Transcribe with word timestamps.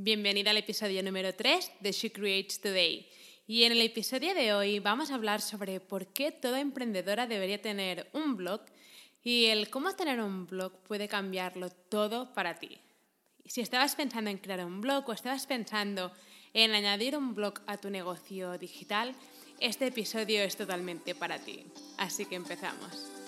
Bienvenida 0.00 0.52
al 0.52 0.58
episodio 0.58 1.02
número 1.02 1.34
3 1.34 1.72
de 1.80 1.90
She 1.90 2.12
Creates 2.12 2.60
Today. 2.60 3.08
Y 3.48 3.64
en 3.64 3.72
el 3.72 3.80
episodio 3.80 4.32
de 4.32 4.54
hoy 4.54 4.78
vamos 4.78 5.10
a 5.10 5.16
hablar 5.16 5.40
sobre 5.40 5.80
por 5.80 6.06
qué 6.06 6.30
toda 6.30 6.60
emprendedora 6.60 7.26
debería 7.26 7.60
tener 7.60 8.08
un 8.12 8.36
blog 8.36 8.60
y 9.24 9.46
el 9.46 9.70
cómo 9.70 9.92
tener 9.96 10.20
un 10.20 10.46
blog 10.46 10.72
puede 10.84 11.08
cambiarlo 11.08 11.70
todo 11.70 12.32
para 12.32 12.60
ti. 12.60 12.78
Si 13.44 13.60
estabas 13.60 13.96
pensando 13.96 14.30
en 14.30 14.38
crear 14.38 14.64
un 14.64 14.80
blog 14.80 15.08
o 15.08 15.12
estabas 15.12 15.48
pensando 15.48 16.12
en 16.54 16.70
añadir 16.76 17.16
un 17.16 17.34
blog 17.34 17.54
a 17.66 17.76
tu 17.76 17.90
negocio 17.90 18.56
digital, 18.56 19.16
este 19.58 19.88
episodio 19.88 20.44
es 20.44 20.56
totalmente 20.56 21.16
para 21.16 21.40
ti. 21.40 21.64
Así 21.96 22.24
que 22.24 22.36
empezamos. 22.36 23.27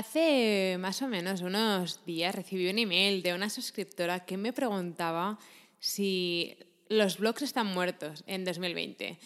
Hace 0.00 0.78
más 0.80 1.02
o 1.02 1.08
menos 1.08 1.42
unos 1.42 2.06
días 2.06 2.34
recibí 2.34 2.70
un 2.70 2.78
email 2.78 3.22
de 3.22 3.34
una 3.34 3.50
suscriptora 3.50 4.24
que 4.24 4.38
me 4.38 4.54
preguntaba 4.54 5.38
si 5.78 6.56
los 6.88 7.18
blogs 7.18 7.42
están 7.42 7.66
muertos 7.66 8.24
en 8.26 8.46
2020. 8.46 9.18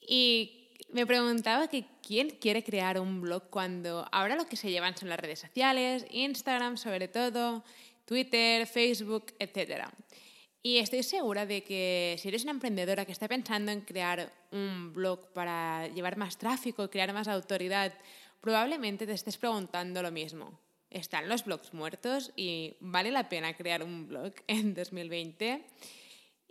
Y 0.00 0.72
me 0.92 1.06
preguntaba 1.06 1.68
que 1.68 1.84
quién 2.04 2.30
quiere 2.30 2.64
crear 2.64 2.98
un 2.98 3.20
blog 3.20 3.50
cuando 3.50 4.04
ahora 4.10 4.34
lo 4.34 4.46
que 4.46 4.56
se 4.56 4.72
llevan 4.72 4.96
son 4.96 5.10
las 5.10 5.20
redes 5.20 5.38
sociales, 5.38 6.04
Instagram 6.10 6.76
sobre 6.76 7.06
todo, 7.06 7.62
Twitter, 8.04 8.66
Facebook, 8.66 9.26
etc. 9.38 9.84
Y 10.60 10.78
estoy 10.78 11.04
segura 11.04 11.46
de 11.46 11.62
que 11.62 12.16
si 12.18 12.26
eres 12.26 12.42
una 12.42 12.50
emprendedora 12.50 13.04
que 13.04 13.12
está 13.12 13.28
pensando 13.28 13.70
en 13.70 13.82
crear 13.82 14.32
un 14.50 14.92
blog 14.92 15.32
para 15.32 15.86
llevar 15.86 16.16
más 16.16 16.36
tráfico, 16.36 16.90
crear 16.90 17.12
más 17.12 17.28
autoridad, 17.28 17.94
probablemente 18.40 19.06
te 19.06 19.12
estés 19.12 19.36
preguntando 19.36 20.02
lo 20.02 20.10
mismo. 20.10 20.58
¿Están 20.90 21.28
los 21.28 21.44
blogs 21.44 21.72
muertos 21.72 22.32
y 22.34 22.76
vale 22.80 23.10
la 23.10 23.28
pena 23.28 23.56
crear 23.56 23.82
un 23.82 24.08
blog 24.08 24.32
en 24.46 24.74
2020? 24.74 25.64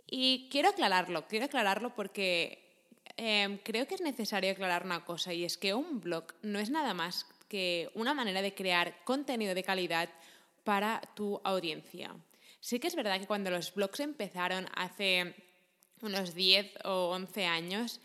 Y 0.06 0.48
quiero 0.50 0.70
aclararlo, 0.70 1.26
quiero 1.28 1.44
aclararlo 1.44 1.94
porque 1.94 2.58
em, 3.16 3.58
creo 3.58 3.86
que 3.86 3.94
es 3.94 4.00
necesario 4.00 4.50
aclarar 4.50 4.84
una 4.84 5.04
cosa 5.04 5.32
y 5.32 5.44
es 5.44 5.56
que 5.56 5.74
un 5.74 6.00
blog 6.00 6.24
no 6.42 6.58
es 6.58 6.70
nada 6.70 6.94
más 6.94 7.26
que 7.48 7.90
una 7.94 8.14
manera 8.14 8.42
de 8.42 8.54
crear 8.54 9.04
contenido 9.04 9.54
de 9.54 9.62
calidad 9.62 10.08
para 10.64 11.00
tu 11.14 11.40
audiencia. 11.44 12.14
Sí 12.60 12.78
que 12.78 12.88
es 12.88 12.94
verdad 12.94 13.20
que 13.20 13.26
cuando 13.26 13.50
los 13.50 13.74
blogs 13.74 14.00
empezaron 14.00 14.68
hace 14.74 15.34
unos 16.02 16.34
10 16.34 16.84
o 16.84 17.10
11 17.10 17.46
años, 17.46 18.00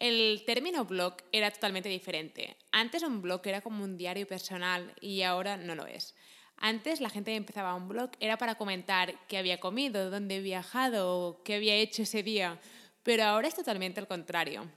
el 0.00 0.42
término 0.46 0.84
blog 0.84 1.16
era 1.32 1.50
totalmente 1.50 1.88
diferente. 1.88 2.56
Antes 2.72 3.02
un 3.02 3.20
blog 3.20 3.40
era 3.46 3.60
como 3.60 3.84
un 3.84 3.96
diario 3.96 4.26
personal 4.26 4.94
y 5.00 5.22
ahora 5.22 5.56
no 5.56 5.74
lo 5.74 5.86
es. 5.86 6.14
Antes 6.56 7.00
la 7.00 7.10
gente 7.10 7.34
empezaba 7.34 7.74
un 7.74 7.88
blog 7.88 8.10
era 8.20 8.36
para 8.36 8.56
comentar 8.56 9.14
qué 9.28 9.38
había 9.38 9.60
comido, 9.60 10.10
dónde 10.10 10.36
había 10.36 10.58
viajado, 10.58 11.42
qué 11.44 11.54
había 11.54 11.74
hecho 11.74 12.02
ese 12.02 12.22
día, 12.22 12.60
pero 13.02 13.24
ahora 13.24 13.48
es 13.48 13.54
totalmente 13.54 14.00
al 14.00 14.08
contrario. 14.08 14.70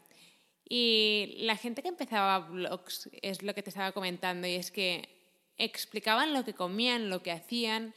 Y 0.67 1.35
la 1.39 1.57
gente 1.57 1.81
que 1.81 1.89
empezaba 1.89 2.39
blogs 2.39 3.09
es 3.21 3.41
lo 3.41 3.53
que 3.53 3.63
te 3.63 3.69
estaba 3.69 3.91
comentando 3.91 4.47
y 4.47 4.55
es 4.55 4.71
que 4.71 5.09
explicaban 5.57 6.33
lo 6.33 6.45
que 6.45 6.53
comían, 6.53 7.09
lo 7.09 7.21
que 7.21 7.31
hacían, 7.31 7.93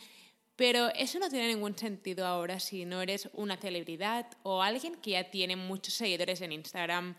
pero 0.57 0.89
eso 0.95 1.19
no 1.19 1.29
tiene 1.29 1.49
ningún 1.49 1.77
sentido 1.77 2.27
ahora 2.27 2.61
si 2.61 2.85
no 2.85 3.03
eres 3.03 3.29
una 3.33 3.57
celebridad 3.57 4.27
o 4.45 4.63
alguien 4.63 4.95
que 4.97 5.13
ya 5.13 5.31
tiene 5.31 5.57
muchos 5.57 5.95
seguidores 5.95 6.41
en 6.41 6.53
Instagram. 6.53 7.17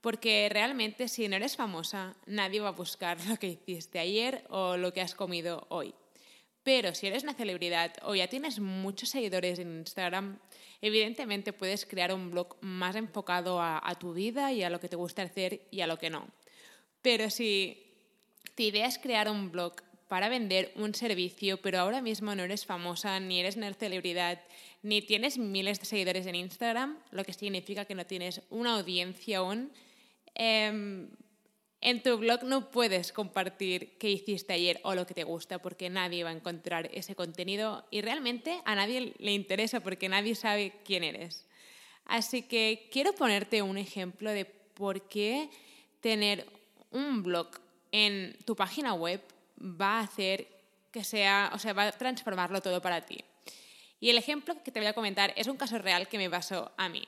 Porque 0.00 0.48
realmente 0.50 1.08
si 1.08 1.28
no 1.28 1.36
eres 1.36 1.56
famosa, 1.56 2.16
nadie 2.24 2.60
va 2.60 2.68
a 2.68 2.72
buscar 2.72 3.18
lo 3.28 3.36
que 3.36 3.48
hiciste 3.48 3.98
ayer 3.98 4.44
o 4.48 4.78
lo 4.78 4.94
que 4.94 5.02
has 5.02 5.14
comido 5.14 5.66
hoy. 5.68 5.94
Pero 6.62 6.94
si 6.94 7.06
eres 7.06 7.22
una 7.22 7.34
celebridad 7.34 7.92
o 8.02 8.14
ya 8.14 8.28
tienes 8.28 8.60
muchos 8.60 9.10
seguidores 9.10 9.58
en 9.58 9.78
Instagram, 9.78 10.38
evidentemente 10.80 11.52
puedes 11.52 11.84
crear 11.84 12.14
un 12.14 12.30
blog 12.30 12.56
más 12.62 12.96
enfocado 12.96 13.60
a, 13.60 13.80
a 13.82 13.98
tu 13.98 14.14
vida 14.14 14.52
y 14.52 14.62
a 14.62 14.70
lo 14.70 14.80
que 14.80 14.88
te 14.88 14.96
gusta 14.96 15.22
hacer 15.22 15.66
y 15.70 15.82
a 15.82 15.86
lo 15.86 15.98
que 15.98 16.08
no. 16.08 16.28
Pero 17.02 17.28
si 17.28 17.82
tu 18.54 18.62
idea 18.62 18.86
es 18.86 18.98
crear 18.98 19.30
un 19.30 19.50
blog 19.50 19.74
para 20.10 20.28
vender 20.28 20.72
un 20.74 20.92
servicio, 20.92 21.62
pero 21.62 21.78
ahora 21.78 22.02
mismo 22.02 22.34
no 22.34 22.42
eres 22.42 22.66
famosa, 22.66 23.20
ni 23.20 23.38
eres 23.38 23.54
una 23.54 23.72
celebridad, 23.72 24.40
ni 24.82 25.02
tienes 25.02 25.38
miles 25.38 25.78
de 25.78 25.86
seguidores 25.86 26.26
en 26.26 26.34
Instagram, 26.34 26.98
lo 27.12 27.22
que 27.22 27.32
significa 27.32 27.84
que 27.84 27.94
no 27.94 28.04
tienes 28.04 28.42
una 28.50 28.74
audiencia 28.74 29.38
aún. 29.38 29.70
Em, 30.34 31.10
en 31.80 32.02
tu 32.02 32.18
blog 32.18 32.42
no 32.42 32.72
puedes 32.72 33.12
compartir 33.12 33.98
qué 33.98 34.10
hiciste 34.10 34.52
ayer 34.52 34.80
o 34.82 34.96
lo 34.96 35.06
que 35.06 35.14
te 35.14 35.22
gusta 35.22 35.60
porque 35.60 35.88
nadie 35.90 36.24
va 36.24 36.30
a 36.30 36.34
encontrar 36.34 36.90
ese 36.92 37.14
contenido 37.14 37.86
y 37.92 38.00
realmente 38.00 38.60
a 38.64 38.74
nadie 38.74 39.14
le 39.16 39.32
interesa 39.32 39.78
porque 39.78 40.08
nadie 40.08 40.34
sabe 40.34 40.72
quién 40.84 41.04
eres. 41.04 41.46
Así 42.04 42.42
que 42.42 42.88
quiero 42.90 43.12
ponerte 43.12 43.62
un 43.62 43.78
ejemplo 43.78 44.32
de 44.32 44.44
por 44.44 45.06
qué 45.06 45.50
tener 46.00 46.48
un 46.90 47.22
blog 47.22 47.46
en 47.92 48.36
tu 48.44 48.56
página 48.56 48.92
web 48.94 49.20
va 49.60 49.98
a 49.98 50.02
hacer 50.02 50.48
que 50.90 51.04
sea, 51.04 51.50
o 51.54 51.58
sea, 51.58 51.72
va 51.72 51.88
a 51.88 51.92
transformarlo 51.92 52.60
todo 52.60 52.80
para 52.82 53.02
ti. 53.02 53.24
Y 54.00 54.10
el 54.10 54.18
ejemplo 54.18 54.62
que 54.62 54.72
te 54.72 54.80
voy 54.80 54.86
a 54.88 54.94
comentar 54.94 55.32
es 55.36 55.46
un 55.46 55.56
caso 55.56 55.78
real 55.78 56.08
que 56.08 56.18
me 56.18 56.30
pasó 56.30 56.72
a 56.76 56.88
mí. 56.88 57.06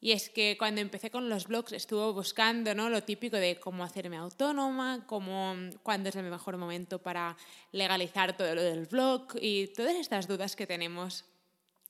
Y 0.00 0.10
es 0.10 0.30
que 0.30 0.56
cuando 0.58 0.80
empecé 0.80 1.10
con 1.12 1.28
los 1.28 1.46
blogs 1.46 1.72
estuve 1.72 2.10
buscando 2.12 2.74
¿no? 2.74 2.90
lo 2.90 3.04
típico 3.04 3.36
de 3.36 3.60
cómo 3.60 3.84
hacerme 3.84 4.16
autónoma, 4.16 5.04
cómo, 5.06 5.54
cuándo 5.84 6.08
es 6.08 6.16
el 6.16 6.24
mejor 6.24 6.56
momento 6.56 7.00
para 7.00 7.36
legalizar 7.70 8.36
todo 8.36 8.52
lo 8.56 8.62
del 8.62 8.86
blog 8.86 9.28
y 9.40 9.68
todas 9.68 9.94
estas 9.94 10.26
dudas 10.26 10.56
que 10.56 10.66
tenemos 10.66 11.24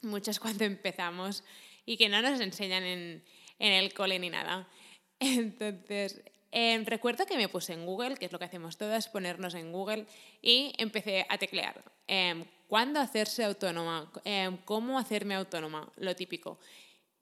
muchas 0.03 0.39
cuando 0.41 0.65
empezamos 0.65 1.43
y 1.87 1.97
que 1.97 2.11
no 2.11 2.21
nos 2.21 2.39
enseñan 2.41 2.83
en, 2.83 3.25
en 3.59 3.73
el 3.73 3.95
cole 3.95 4.19
ni 4.19 4.29
nada. 4.29 4.69
Entonces, 5.19 6.23
Em, 6.55 6.85
recuerdo 6.85 7.25
que 7.25 7.39
me 7.39 7.49
puse 7.49 7.73
en 7.73 7.87
Google, 7.87 8.17
que 8.17 8.27
es 8.27 8.33
lo 8.33 8.39
que 8.39 8.45
hacemos 8.45 8.77
todas, 8.77 9.09
ponernos 9.09 9.55
en 9.55 9.73
Google, 9.73 10.07
y 10.43 10.75
empecé 10.77 11.25
a 11.29 11.39
teclear. 11.39 11.83
Eh, 12.07 12.45
¿Cuándo 12.69 13.01
hacerse 13.01 13.43
autónoma? 13.45 14.13
Em, 14.25 14.59
¿Cómo 14.65 14.99
hacerme 14.99 15.35
autónoma? 15.35 15.91
Lo 15.97 16.15
típico. 16.15 16.59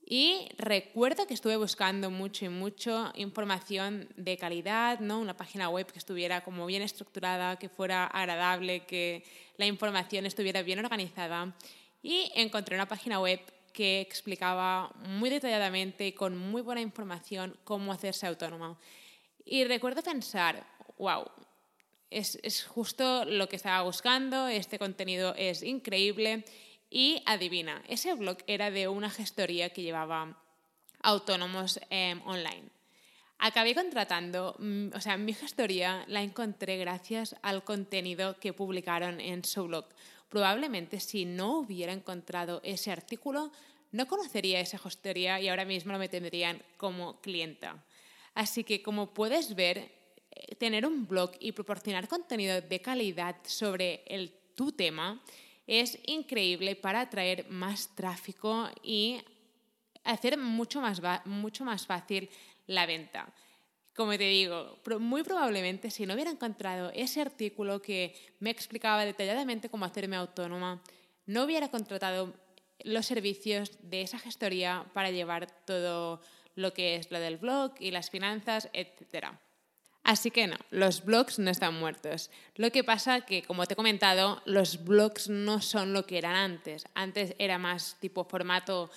Y 0.04 0.48
recuerdo 0.58 1.28
que 1.28 1.34
estuve 1.34 1.56
buscando 1.56 2.10
mucho 2.10 2.44
y 2.44 2.48
mucho 2.48 3.12
información 3.14 4.08
de 4.16 4.36
calidad, 4.36 4.98
¿no? 4.98 5.20
una 5.20 5.36
página 5.36 5.68
web 5.68 5.86
que 5.86 6.00
estuviera 6.00 6.42
como 6.42 6.66
bien 6.66 6.82
estructurada, 6.82 7.56
que 7.56 7.68
fuera 7.68 8.06
agradable, 8.06 8.84
que 8.86 9.22
la 9.56 9.66
información 9.66 10.26
estuviera 10.26 10.62
bien 10.62 10.80
organizada. 10.80 11.54
Y 12.02 12.32
encontré 12.34 12.74
una 12.74 12.88
página 12.88 13.20
web 13.20 13.41
que 13.72 14.00
explicaba 14.00 14.91
muy 15.06 15.30
detalladamente 15.30 16.08
y 16.08 16.12
con 16.12 16.36
muy 16.36 16.62
buena 16.62 16.80
información 16.80 17.56
cómo 17.62 17.92
hacerse 17.92 18.27
autónoma. 18.27 18.77
Y 19.52 19.64
recuerdo 19.64 20.00
pensar, 20.00 20.64
wow, 20.97 21.24
es, 22.08 22.64
justo 22.68 23.24
lo 23.24 23.48
que 23.48 23.56
estaba 23.56 23.82
buscando, 23.82 24.47
este 24.47 24.78
contenido 24.78 25.34
es 25.36 25.64
increíble. 25.64 26.44
Y 26.88 27.20
adivina, 27.26 27.82
ese 27.88 28.14
blog 28.14 28.38
era 28.47 28.70
de 28.70 28.86
una 28.86 29.10
gestoría 29.10 29.70
que 29.70 29.82
llevaba 29.82 30.41
autónomos 31.02 31.80
eh, 31.91 32.14
online. 32.26 32.68
Acabé 33.38 33.74
contratando, 33.74 34.54
mm, 34.60 34.91
o 34.94 35.00
sea, 35.00 35.16
mi 35.16 35.34
gestoría 35.34 36.04
la 36.06 36.22
encontré 36.22 36.76
gracias 36.76 37.34
al 37.42 37.64
contenido 37.64 38.38
que 38.38 38.53
publicaron 38.53 39.20
en 39.20 39.44
su 39.44 39.64
blog. 39.64 39.86
Probablemente 40.28 41.00
si 41.00 41.24
no 41.24 41.58
hubiera 41.58 41.92
encontrado 41.92 42.60
ese 42.62 42.92
artículo, 42.92 43.50
no 43.91 44.06
conocería 44.06 44.60
esa 44.60 44.78
gestoría 44.78 45.41
y 45.41 45.48
ahora 45.48 45.64
mismo 45.64 45.98
me 45.98 46.08
tendrían 46.08 46.62
como 46.76 47.20
clienta. 47.20 47.82
Así 48.41 48.65
que 48.65 48.81
como 48.81 49.13
puedes 49.13 49.54
ver, 49.54 49.77
eh, 50.31 50.54
tener 50.54 50.87
un 50.87 51.07
blog 51.07 51.33
y 51.41 51.53
proporcionar 51.53 52.09
contenido 52.09 52.63
de 52.63 52.81
calidad 52.81 53.37
sobre 53.45 54.03
el, 54.07 54.33
tu 54.54 54.72
tema 54.72 55.21
es 55.66 55.98
increíble 56.07 56.75
para 56.75 57.03
atraer 57.03 57.47
más 57.51 57.95
tráfico 57.95 58.71
y 58.83 59.21
hacer 60.04 60.39
mucho 60.39 60.81
más, 60.81 61.03
mucho 61.27 61.66
más 61.66 61.84
fácil 61.84 62.31
la 62.66 62.87
venta. 62.87 63.31
Como 63.95 64.13
te 64.13 64.25
digo, 64.25 64.78
muy 64.98 65.22
probablemente 65.22 65.91
si 65.91 66.07
no 66.07 66.15
hubiera 66.15 66.31
encontrado 66.31 66.91
ese 66.95 67.21
artículo 67.21 67.83
que 67.83 68.15
me 68.39 68.48
explicaba 68.48 69.04
detalladamente 69.04 69.69
cómo 69.69 69.84
hacerme 69.84 70.16
autónoma, 70.16 70.83
no 71.27 71.45
hubiera 71.45 71.69
contratado 71.69 72.33
los 72.84 73.04
servicios 73.04 73.72
de 73.83 74.01
esa 74.01 74.19
gestoría 74.19 74.87
para 74.95 75.10
llevar 75.10 75.47
todo 75.66 76.22
lo 76.54 76.72
que 76.72 76.97
es 76.97 77.10
lo 77.10 77.20
del 77.20 77.38
blog 77.38 77.74
y 77.78 77.91
las 77.91 78.10
finanzas, 78.10 78.68
etc. 78.72 79.28
Así 80.02 80.30
que 80.30 80.47
no, 80.47 80.56
los 80.70 81.04
blogs 81.04 81.38
no 81.38 81.50
están 81.50 81.74
muertos. 81.78 82.30
Lo 82.56 82.70
que 82.70 82.84
pasa 82.84 83.20
que, 83.22 83.42
como 83.42 83.66
te 83.66 83.74
he 83.74 83.76
comentado, 83.76 84.42
los 84.44 84.84
blogs 84.84 85.28
no 85.28 85.60
son 85.60 85.92
lo 85.92 86.06
que 86.06 86.18
eran 86.18 86.34
antes. 86.34 86.86
Antes 86.94 87.34
era 87.38 87.58
más 87.58 87.97
tipo 88.00 88.24
formato 88.24 88.91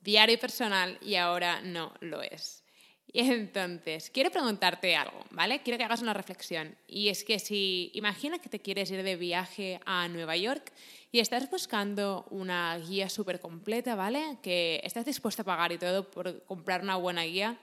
diario 0.00 0.34
y 0.34 0.38
personal 0.38 0.98
y 1.02 1.16
ahora 1.16 1.60
no 1.62 1.92
lo 2.00 2.22
es. 2.22 2.65
Y 3.12 3.20
entonces, 3.20 4.10
quiero 4.10 4.30
preguntarte 4.30 4.94
algo, 4.96 5.24
¿vale? 5.30 5.62
Quiero 5.62 5.78
que 5.78 5.84
hagas 5.84 6.02
una 6.02 6.12
reflexión. 6.12 6.76
Y 6.86 7.08
es 7.08 7.24
que 7.24 7.38
si 7.38 7.90
imagina 7.94 8.38
que 8.38 8.48
te 8.48 8.60
quieres 8.60 8.90
ir 8.90 9.02
de 9.02 9.16
viaje 9.16 9.80
a 9.86 10.08
Nueva 10.08 10.36
York 10.36 10.72
y 11.12 11.20
estás 11.20 11.48
buscando 11.50 12.26
una 12.30 12.76
guía 12.78 13.08
súper 13.08 13.40
completa, 13.40 13.94
¿vale? 13.94 14.38
Que 14.42 14.80
estás 14.84 15.06
dispuesta 15.06 15.42
a 15.42 15.44
pagar 15.44 15.72
y 15.72 15.78
todo 15.78 16.10
por 16.10 16.42
comprar 16.44 16.82
una 16.82 16.96
buena 16.96 17.22
guía. 17.22 17.58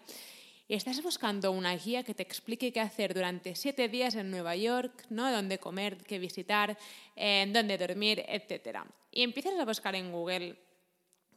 Y 0.67 0.75
estás 0.75 1.03
buscando 1.03 1.51
una 1.51 1.75
guía 1.75 2.03
que 2.03 2.13
te 2.13 2.23
explique 2.23 2.71
qué 2.71 2.79
hacer 2.79 3.13
durante 3.13 3.53
siete 3.53 3.89
días 3.89 4.15
en 4.15 4.31
Nueva 4.31 4.55
York, 4.55 5.05
¿no? 5.09 5.29
Dónde 5.31 5.59
comer, 5.59 5.97
qué 5.97 6.19
visitar, 6.19 6.77
eh, 7.15 7.45
dónde 7.53 7.77
dormir, 7.77 8.23
etc. 8.27 8.79
Y 9.11 9.23
empiezas 9.23 9.59
a 9.59 9.65
buscar 9.65 9.93
en 9.93 10.11
Google 10.11 10.55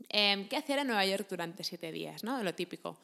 eh, 0.08 0.46
qué 0.48 0.56
hacer 0.56 0.78
en 0.78 0.86
Nueva 0.86 1.04
York 1.04 1.26
durante 1.28 1.64
siete 1.64 1.90
días, 1.90 2.22
¿no? 2.22 2.40
Lo 2.42 2.54
típico. 2.54 2.98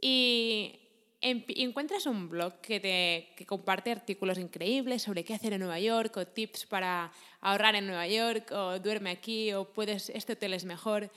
Y 0.00 0.80
encuentras 1.20 2.06
un 2.06 2.28
blog 2.28 2.60
que, 2.60 2.80
te, 2.80 3.46
comparte 3.46 3.90
artículos 3.90 4.38
increíbles 4.38 5.02
sobre 5.02 5.24
qué 5.24 5.34
hacer 5.34 5.54
en 5.54 5.60
Nueva 5.60 5.80
York 5.80 6.16
o 6.16 6.26
tips 6.26 6.66
para 6.66 7.12
ahorrar 7.40 7.74
en 7.74 7.86
Nueva 7.86 8.06
York 8.06 8.50
o 8.52 8.78
duerme 8.78 9.10
aquí 9.10 9.52
o 9.52 9.72
puedes, 9.72 10.10
este 10.10 10.34
hotel 10.34 10.52
es 10.52 10.64
mejor. 10.64 11.10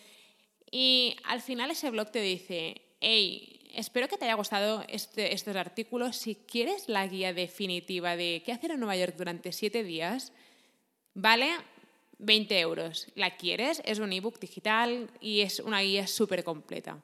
Y 0.71 1.15
al 1.25 1.41
final 1.41 1.71
ese 1.71 1.89
blog 1.89 2.11
te 2.11 2.21
dice, 2.21 2.81
hey, 3.01 3.69
espero 3.73 4.07
que 4.07 4.17
te 4.17 4.25
haya 4.25 4.35
gustado 4.35 4.83
este, 4.87 5.33
estos 5.33 5.55
artículos. 5.55 6.15
Si 6.15 6.35
quieres 6.35 6.87
la 6.87 7.05
guía 7.07 7.33
definitiva 7.33 8.15
de 8.15 8.43
qué 8.45 8.53
hacer 8.53 8.71
en 8.71 8.79
Nueva 8.79 8.95
York 8.95 9.15
durante 9.17 9.51
siete 9.51 9.83
días, 9.83 10.31
vale 11.13 11.51
20 12.19 12.59
euros. 12.59 13.07
¿La 13.15 13.37
quieres? 13.37 13.81
Es 13.85 13.99
un 13.99 14.13
ebook 14.13 14.39
digital 14.39 15.09
y 15.19 15.41
es 15.41 15.59
una 15.59 15.81
guía 15.81 16.07
súper 16.07 16.43
completa. 16.43 17.01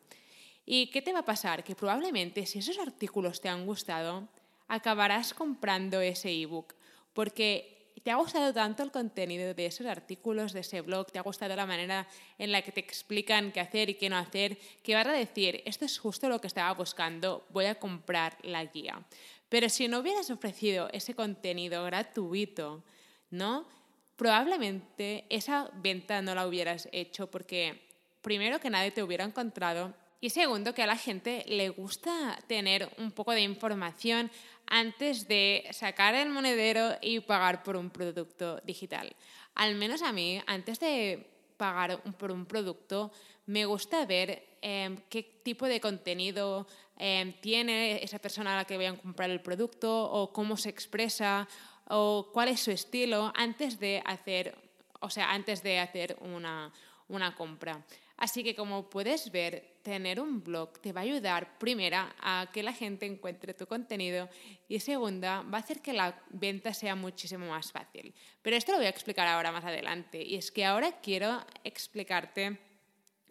¿Y 0.66 0.88
qué 0.88 1.02
te 1.02 1.14
va 1.14 1.20
a 1.20 1.26
pasar? 1.26 1.64
Que 1.64 1.76
probablemente 1.76 2.46
si 2.46 2.60
esos 2.60 2.80
artículos 2.80 3.42
te 3.42 3.50
han 3.50 3.66
gustado, 3.66 4.28
acabarás 4.68 5.34
comprando 5.34 6.00
ese 6.02 6.32
ebook, 6.32 6.74
porque 7.14 7.74
te 8.04 8.12
ha 8.12 8.16
gustado 8.16 8.54
tanto 8.54 8.84
el 8.84 8.92
contenido 8.92 9.54
de 9.54 9.66
esos 9.66 9.88
artículos, 9.88 10.52
de 10.52 10.62
ese 10.62 10.82
blog, 10.82 11.12
te 11.12 11.20
ha 11.20 11.24
gustado 11.24 11.56
la 11.56 11.66
manera 11.66 12.08
en 12.38 12.52
la 12.52 12.62
que 12.62 12.72
te 12.72 12.82
explican 12.82 13.52
qué 13.52 13.60
hacer 13.60 13.90
y 13.90 13.96
qué 13.96 14.10
no 14.10 14.18
hacer, 14.18 14.58
que 14.84 14.96
vas 14.96 15.08
a 15.08 15.12
decir, 15.14 15.62
esto 15.66 15.86
es 15.86 15.98
justo 16.00 16.28
lo 16.28 16.40
que 16.42 16.48
estaba 16.48 16.74
buscando, 16.74 17.46
voy 17.50 17.66
a 17.66 17.76
comprar 17.76 18.38
la 18.44 18.66
guía. 18.66 19.02
Pero 19.48 19.70
si 19.70 19.88
no 19.88 20.00
hubieras 20.00 20.30
ofrecido 20.32 20.90
ese 20.92 21.14
contenido 21.14 21.84
gratuito, 21.86 22.84
¿no? 23.30 23.68
Probablemente 24.16 25.26
esa 25.30 25.70
venta 25.76 26.22
no 26.22 26.36
la 26.36 26.48
hubieras 26.48 26.90
hecho 26.92 27.30
porque 27.30 27.88
primero 28.22 28.60
que 28.60 28.70
nadie 28.70 28.92
te 28.92 29.04
hubiera 29.04 29.24
encontrado 29.24 29.94
y 30.24 30.30
segundo, 30.30 30.74
que 30.74 30.82
a 30.82 30.88
la 30.88 30.96
gente 30.96 31.44
le 31.50 31.68
gusta 31.68 32.40
tener 32.48 32.90
un 32.98 33.12
poco 33.12 33.34
de 33.34 33.42
información 33.42 34.32
antes 34.68 35.28
de 35.28 35.68
sacar 35.72 36.16
el 36.16 36.30
monedero 36.30 36.96
y 37.02 37.20
pagar 37.20 37.62
por 37.62 37.76
un 37.76 37.90
producto 37.90 38.62
digital. 38.64 39.14
Al 39.54 39.76
menos 39.76 40.02
a 40.02 40.14
mí, 40.14 40.42
antes 40.48 40.80
de 40.80 41.28
pagar 41.58 42.02
por 42.14 42.32
un 42.32 42.46
producto, 42.46 43.12
me 43.48 43.66
gusta 43.66 44.06
ver 44.06 44.48
em, 44.62 44.96
qué 45.10 45.24
tipo 45.44 45.66
de 45.66 45.82
contenido 45.82 46.68
em, 46.98 47.34
tiene 47.42 48.02
esa 48.02 48.18
persona 48.18 48.54
a 48.54 48.58
la 48.60 48.66
que 48.66 48.78
voy 48.78 48.86
a 48.86 48.96
comprar 48.96 49.30
el 49.30 49.42
producto 49.42 50.10
o 50.10 50.32
cómo 50.32 50.56
se 50.56 50.70
expresa 50.70 51.50
o 51.90 52.30
cuál 52.32 52.48
es 52.48 52.62
su 52.62 52.72
estilo 52.72 53.34
antes 53.36 53.78
de 53.78 54.02
hacer, 54.06 54.58
o 55.02 55.10
sea, 55.10 55.34
antes 55.34 55.62
de 55.64 55.80
hacer 55.80 56.16
una, 56.22 56.72
una 57.10 57.36
compra. 57.36 57.84
Así 58.16 58.42
que 58.42 58.56
como 58.56 58.90
puedes 58.90 59.30
ver, 59.30 59.73
tener 59.84 60.20
un 60.20 60.44
blog 60.44 60.80
te 60.80 60.94
va 60.94 61.02
a 61.02 61.04
ayudar, 61.04 61.60
primera, 61.60 62.16
a 62.20 62.50
que 62.52 62.64
la 62.64 62.74
gente 62.74 63.06
encuentre 63.06 63.54
tu 63.54 63.68
contenido 63.68 64.30
y 64.68 64.80
segunda, 64.80 65.42
va 65.42 65.58
a 65.58 65.62
hacer 65.62 65.82
que 65.82 65.94
la 65.94 66.20
venta 66.30 66.74
sea 66.74 66.96
muchísimo 66.96 67.48
más 67.48 67.72
fácil. 67.72 68.14
Pero 68.42 68.56
esto 68.56 68.72
lo 68.72 68.80
voy 68.80 68.88
a 68.88 68.90
explicar 68.90 69.28
ahora 69.28 69.52
más 69.52 69.66
adelante 69.66 70.24
y 70.24 70.36
es 70.36 70.52
que 70.52 70.66
ahora 70.66 71.00
quiero 71.02 71.46
explicarte 71.64 72.58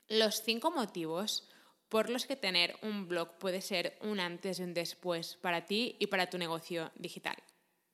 los 0.09 0.43
cinco 0.43 0.71
motivos 0.71 1.49
por 1.89 2.11
los 2.11 2.27
que 2.27 2.37
tener 2.37 2.77
un 2.83 3.09
blog 3.09 3.39
puede 3.39 3.61
ser 3.61 3.99
un 4.03 4.21
antes 4.21 4.59
y 4.59 4.63
un 4.63 4.75
después 4.75 5.37
para 5.41 5.67
ti 5.67 5.97
y 5.99 6.07
para 6.07 6.29
tu 6.29 6.39
negocio 6.39 6.91
digital. 6.97 7.37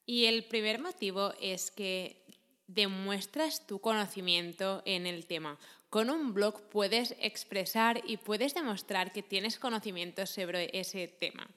Y 0.05 0.27
el 0.27 0.45
primer 0.45 0.81
motivo 0.81 1.33
es 1.41 1.71
que 1.71 2.25
demuestras 2.69 3.67
tu 3.67 3.81
conocimiento 3.81 4.83
en 4.85 5.07
el 5.07 5.27
tema. 5.27 5.59
Con 5.91 6.11
un 6.11 6.35
blog 6.35 6.69
puedes 6.69 7.15
expresar 7.19 8.03
y 8.07 8.19
puedes 8.19 8.55
demostrar 8.55 9.11
que 9.11 9.23
tienes 9.23 9.59
conocimientos 9.59 10.29
sobre 10.31 10.71
ese 10.79 11.09
tema. 11.09 11.49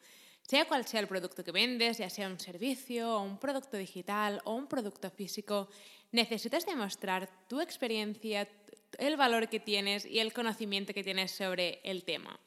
Sea 0.44 0.66
cual 0.66 0.86
sea 0.88 1.02
el 1.02 1.08
producto 1.08 1.44
que 1.44 1.52
vendes, 1.52 1.98
ya 1.98 2.10
sea 2.10 2.28
un 2.28 2.40
servicio 2.40 3.20
un 3.20 3.38
producto 3.38 3.78
digital 3.78 4.42
o 4.46 4.56
un 4.56 4.68
producto 4.68 5.10
físico, 5.10 5.70
necesitas 6.12 6.66
demostrar 6.66 7.30
tu 7.48 7.62
experiencia, 7.62 8.48
el 8.98 9.18
valor 9.18 9.50
que 9.50 9.60
tienes 9.60 10.06
y 10.06 10.20
el 10.20 10.34
conocimiento 10.34 10.94
que 10.94 11.04
tienes 11.04 11.32
sobre 11.32 11.80
el 11.84 12.04
tema. 12.04 12.40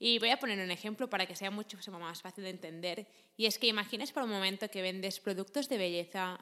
Y 0.00 0.18
voy 0.18 0.30
a 0.30 0.38
poner 0.38 0.58
un 0.60 0.70
ejemplo 0.70 1.08
para 1.10 1.26
que 1.26 1.34
sea 1.34 1.50
mucho 1.50 1.78
más 1.98 2.22
fácil 2.22 2.44
de 2.44 2.50
entender. 2.50 3.06
Y 3.36 3.46
es 3.46 3.58
que 3.58 3.66
imagines 3.66 4.12
por 4.12 4.22
un 4.22 4.30
momento 4.30 4.70
que 4.70 4.82
vendes 4.82 5.18
productos 5.18 5.68
de 5.68 5.78
belleza 5.78 6.38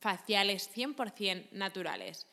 faciales 0.00 0.70
100% 0.74 1.50
naturales. 1.52 2.26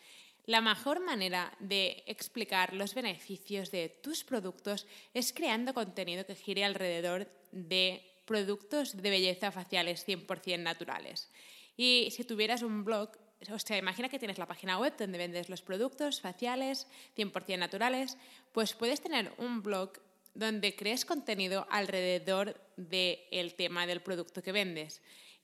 La 0.45 0.59
mejor 0.59 0.99
manera 0.99 1.55
de 1.59 2.03
explicar 2.05 2.73
los 2.73 2.93
beneficios 2.93 3.71
de 3.71 3.87
tus 3.87 4.25
productos 4.25 4.85
es 5.13 5.31
creando 5.31 5.73
contenido 5.73 6.25
que 6.25 6.35
gire 6.35 6.65
alrededor 6.65 7.29
de 7.51 8.03
productos 8.25 9.01
de 9.01 9.09
belleza 9.09 9.51
faciales 9.51 10.05
100% 10.05 10.59
naturales. 10.59 11.29
Y 11.77 12.09
si 12.11 12.25
tuvieras 12.25 12.61
un 12.61 12.83
blog, 12.83 13.11
o 13.49 13.59
sea, 13.59 13.77
imagina 13.77 14.09
que 14.09 14.19
tienes 14.19 14.37
la 14.37 14.45
página 14.45 14.77
web 14.77 14.93
donde 14.97 15.17
vendes 15.17 15.47
los 15.47 15.61
productos 15.61 16.19
faciales 16.19 16.87
100% 17.15 17.57
naturales, 17.57 18.17
pues 18.51 18.73
puedes 18.73 18.99
tener 18.99 19.31
un 19.37 19.63
blog 19.63 19.93
donde 20.33 20.75
crees 20.75 21.05
contenido 21.05 21.67
alrededor 21.69 22.59
del 22.75 23.53
tema 23.55 23.87
del 23.87 24.01
producto 24.01 24.41
que 24.41 24.51
vendes. 24.51 25.01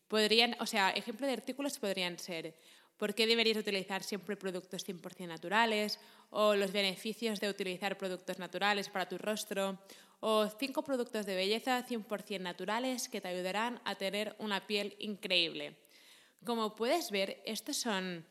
Podrían, 0.09 0.57
o 0.59 0.65
sea, 0.65 0.89
ejemplo 0.89 1.25
de 1.25 1.33
artículos 1.33 1.77
podrían 1.79 2.17
ser 2.17 2.55
¿Por 2.99 3.15
qué 3.15 3.25
deberías 3.25 3.55
utilizar 3.55 4.03
siempre 4.03 4.35
productos 4.35 4.85
100% 4.85 5.25
naturales? 5.25 6.01
¿O 6.31 6.53
los 6.53 6.73
beneficios 6.73 7.39
de 7.39 7.49
utilizar 7.49 7.97
productos 7.97 8.39
naturales 8.39 8.89
para 8.89 9.07
tu 9.07 9.17
rostro? 9.17 9.79
¿O 10.19 10.49
cinco 10.59 10.83
productos 10.83 11.25
de 11.25 11.33
belleza 11.33 11.87
100% 11.87 12.41
naturales 12.41 13.07
que 13.07 13.21
te 13.21 13.29
ayudarán 13.29 13.81
a 13.85 13.95
tener 13.95 14.35
una 14.37 14.67
piel 14.67 14.97
increíble? 14.99 15.77
Como 16.43 16.75
puedes 16.75 17.09
ver, 17.09 17.41
estos 17.45 17.77
son 17.77 18.25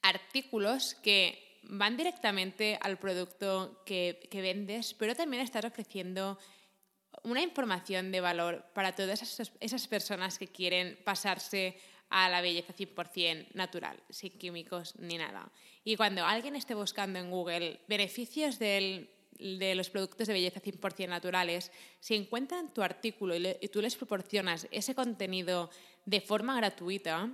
artículos 0.00 0.94
que 1.02 1.58
van 1.64 1.96
directamente 1.96 2.78
al 2.80 3.00
producto 3.00 3.82
que, 3.84 4.28
vendes, 4.32 4.94
pero 4.94 5.16
también 5.16 5.42
estás 5.42 5.64
ofreciendo 5.64 6.38
una 7.24 7.42
información 7.42 8.12
de 8.12 8.20
valor 8.20 8.64
para 8.74 8.94
todas 8.94 9.22
esas, 9.22 9.52
esas 9.58 9.88
personas 9.88 10.38
que 10.38 10.46
quieren 10.46 11.00
pasarse 11.04 11.80
a 12.10 12.28
la 12.28 12.40
belleza 12.40 12.74
100% 12.74 13.48
natural, 13.54 13.98
sin 14.10 14.32
químicos 14.38 14.94
ni 14.98 15.18
nada. 15.18 15.50
Y 15.84 15.96
cuando 15.96 16.24
alguien 16.24 16.56
esté 16.56 16.74
buscando 16.74 17.18
en 17.18 17.30
Google 17.30 17.80
beneficios 17.88 18.58
de 18.58 19.08
los 19.38 19.90
productos 19.90 20.26
de 20.26 20.34
belleza 20.34 20.60
100% 20.60 21.08
naturales, 21.08 21.70
si 22.00 22.14
encuentran 22.14 22.72
tu 22.72 22.82
artículo 22.82 23.34
y, 23.36 23.68
tú 23.68 23.80
les 23.80 23.96
proporcionas 23.96 24.66
ese 24.70 24.94
contenido 24.94 25.70
de 26.06 26.20
forma 26.20 26.56
gratuita, 26.56 27.30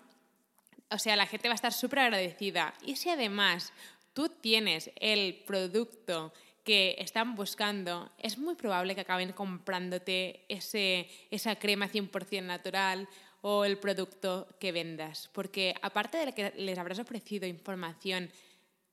o 0.91 0.99
sea, 0.99 1.17
la 1.17 1.27
gente 1.27 1.49
va 1.49 1.55
a 1.55 1.57
estar 1.57 1.73
súper 1.73 2.01
agradecida. 2.01 2.75
Y 2.85 2.97
si 2.97 3.09
además 3.09 3.73
tú 4.13 4.29
tienes 4.29 4.91
el 4.97 5.43
producto 5.47 6.33
que 6.63 6.97
están 6.99 7.35
buscando, 7.35 8.11
es 8.19 8.39
muy 8.39 8.55
probable 8.55 8.95
que 8.95 9.03
acaben 9.03 9.33
comprándote 9.33 10.45
ese, 10.49 11.09
esa 11.31 11.57
crema 11.57 11.89
100% 11.89 12.43
natural 12.43 13.09
o 13.47 13.67
el 13.67 13.77
producto 13.77 14.49
que 14.59 14.73
vendas. 14.73 15.29
Porque 15.33 15.75
aparte 15.83 16.17
de 16.17 16.33
que 16.33 16.55
les 16.57 16.79
habrás 16.79 16.99
ofrecido 16.99 17.47
información 17.47 18.31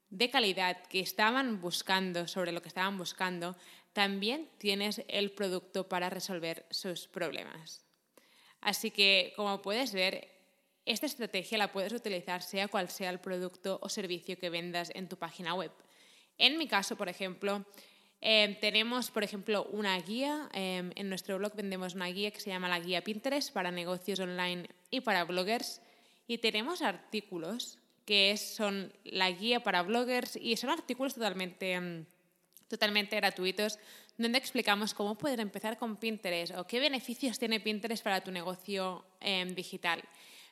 de 0.09 0.29
calidad 0.29 0.83
que 0.87 0.99
estaban 0.99 1.61
buscando, 1.61 2.27
sobre 2.27 2.51
lo 2.51 2.61
que 2.61 2.67
estaban 2.67 2.97
buscando, 2.97 3.55
también 3.93 4.49
tienes 4.57 5.03
el 5.07 5.31
producto 5.31 5.87
para 5.87 6.09
resolver 6.09 6.65
sus 6.69 7.07
problemas. 7.07 7.85
Así 8.59 8.91
que, 8.91 9.31
como 9.37 9.61
puedes 9.61 9.93
ver, 9.93 10.27
esta 10.85 11.05
estrategia 11.05 11.57
la 11.57 11.71
puedes 11.71 11.93
utilizar 11.93 12.43
sea 12.43 12.67
cual 12.67 12.89
sea 12.89 13.09
el 13.09 13.21
producto 13.21 13.79
o 13.81 13.87
servicio 13.87 14.37
que 14.37 14.49
vendas 14.49 14.91
en 14.93 15.07
tu 15.07 15.15
página 15.15 15.53
web. 15.53 15.71
En 16.37 16.57
mi 16.57 16.67
caso, 16.67 16.97
por 16.97 17.07
ejemplo, 17.07 17.65
eh, 18.21 18.57
tenemos, 18.61 19.09
por 19.09 19.23
ejemplo, 19.23 19.67
una 19.71 19.97
guía. 19.99 20.47
Eh, 20.53 20.91
en 20.95 21.09
nuestro 21.09 21.37
blog 21.37 21.55
vendemos 21.55 21.95
una 21.95 22.07
guía 22.07 22.31
que 22.31 22.39
se 22.39 22.51
llama 22.51 22.69
la 22.69 22.79
guía 22.79 23.03
Pinterest 23.03 23.51
para 23.51 23.71
negocios 23.71 24.19
online 24.19 24.69
y 24.91 25.01
para 25.01 25.23
bloggers. 25.25 25.81
Y 26.27 26.37
tenemos 26.37 26.83
artículos 26.83 27.79
que 28.05 28.37
son 28.37 28.93
la 29.03 29.31
guía 29.31 29.63
para 29.63 29.81
bloggers 29.81 30.35
y 30.35 30.55
son 30.57 30.69
artículos 30.69 31.15
totalmente, 31.15 31.79
mm, 31.79 32.05
totalmente 32.67 33.15
gratuitos 33.15 33.79
donde 34.17 34.37
explicamos 34.37 34.93
cómo 34.93 35.17
poder 35.17 35.39
empezar 35.39 35.77
con 35.77 35.97
Pinterest 35.97 36.55
o 36.55 36.67
qué 36.67 36.79
beneficios 36.79 37.39
tiene 37.39 37.59
Pinterest 37.59 38.03
para 38.03 38.21
tu 38.21 38.31
negocio 38.31 39.03
em, 39.19 39.55
digital. 39.55 40.03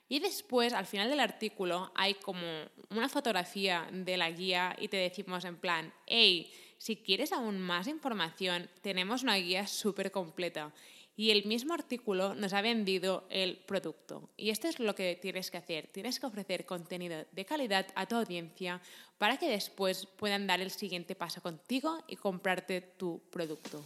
Y 0.08 0.20
después, 0.20 0.74
al 0.74 0.88
final 0.88 1.08
del 1.10 1.20
artículo, 1.20 1.92
hay 1.94 2.16
como 2.16 2.42
una 2.90 3.10
fotografía 3.10 3.88
de 3.92 4.18
la 4.18 4.32
guía 4.32 4.76
y 4.80 4.88
te 4.88 4.98
decimos 4.98 5.46
en 5.46 5.58
plan, 5.58 5.94
hey, 6.08 6.52
si 6.80 6.96
quieres 6.96 7.34
aún 7.34 7.60
más 7.60 7.88
información, 7.88 8.70
tenemos 8.82 9.22
una 9.24 9.36
guía 9.36 9.68
súper 9.68 10.12
completa 10.12 10.74
y 11.18 11.32
el 11.32 11.44
mismo 11.44 11.74
artículo 11.74 12.34
nos 12.34 12.54
ha 12.54 12.62
vendido 12.62 13.28
el 13.30 13.58
producto. 13.58 14.30
Y 14.38 14.52
esto 14.52 14.70
es 14.70 14.80
lo 14.80 14.96
que 14.96 15.20
tienes 15.22 15.52
que 15.52 15.58
hacer. 15.58 15.88
Tienes 15.92 16.18
que 16.18 16.26
ofrecer 16.26 16.66
contenido 16.66 17.26
de 17.34 17.44
calidad 17.44 17.86
a 17.96 18.06
tu 18.06 18.16
audiencia 18.16 18.80
para 19.18 19.36
que 19.36 19.50
después 19.50 20.06
puedan 20.06 20.48
dar 20.48 20.62
el 20.62 20.72
siguiente 20.72 21.16
paso 21.16 21.42
contigo 21.42 22.02
y 22.08 22.16
comprarte 22.16 22.80
tu 22.80 23.20
producto. 23.30 23.84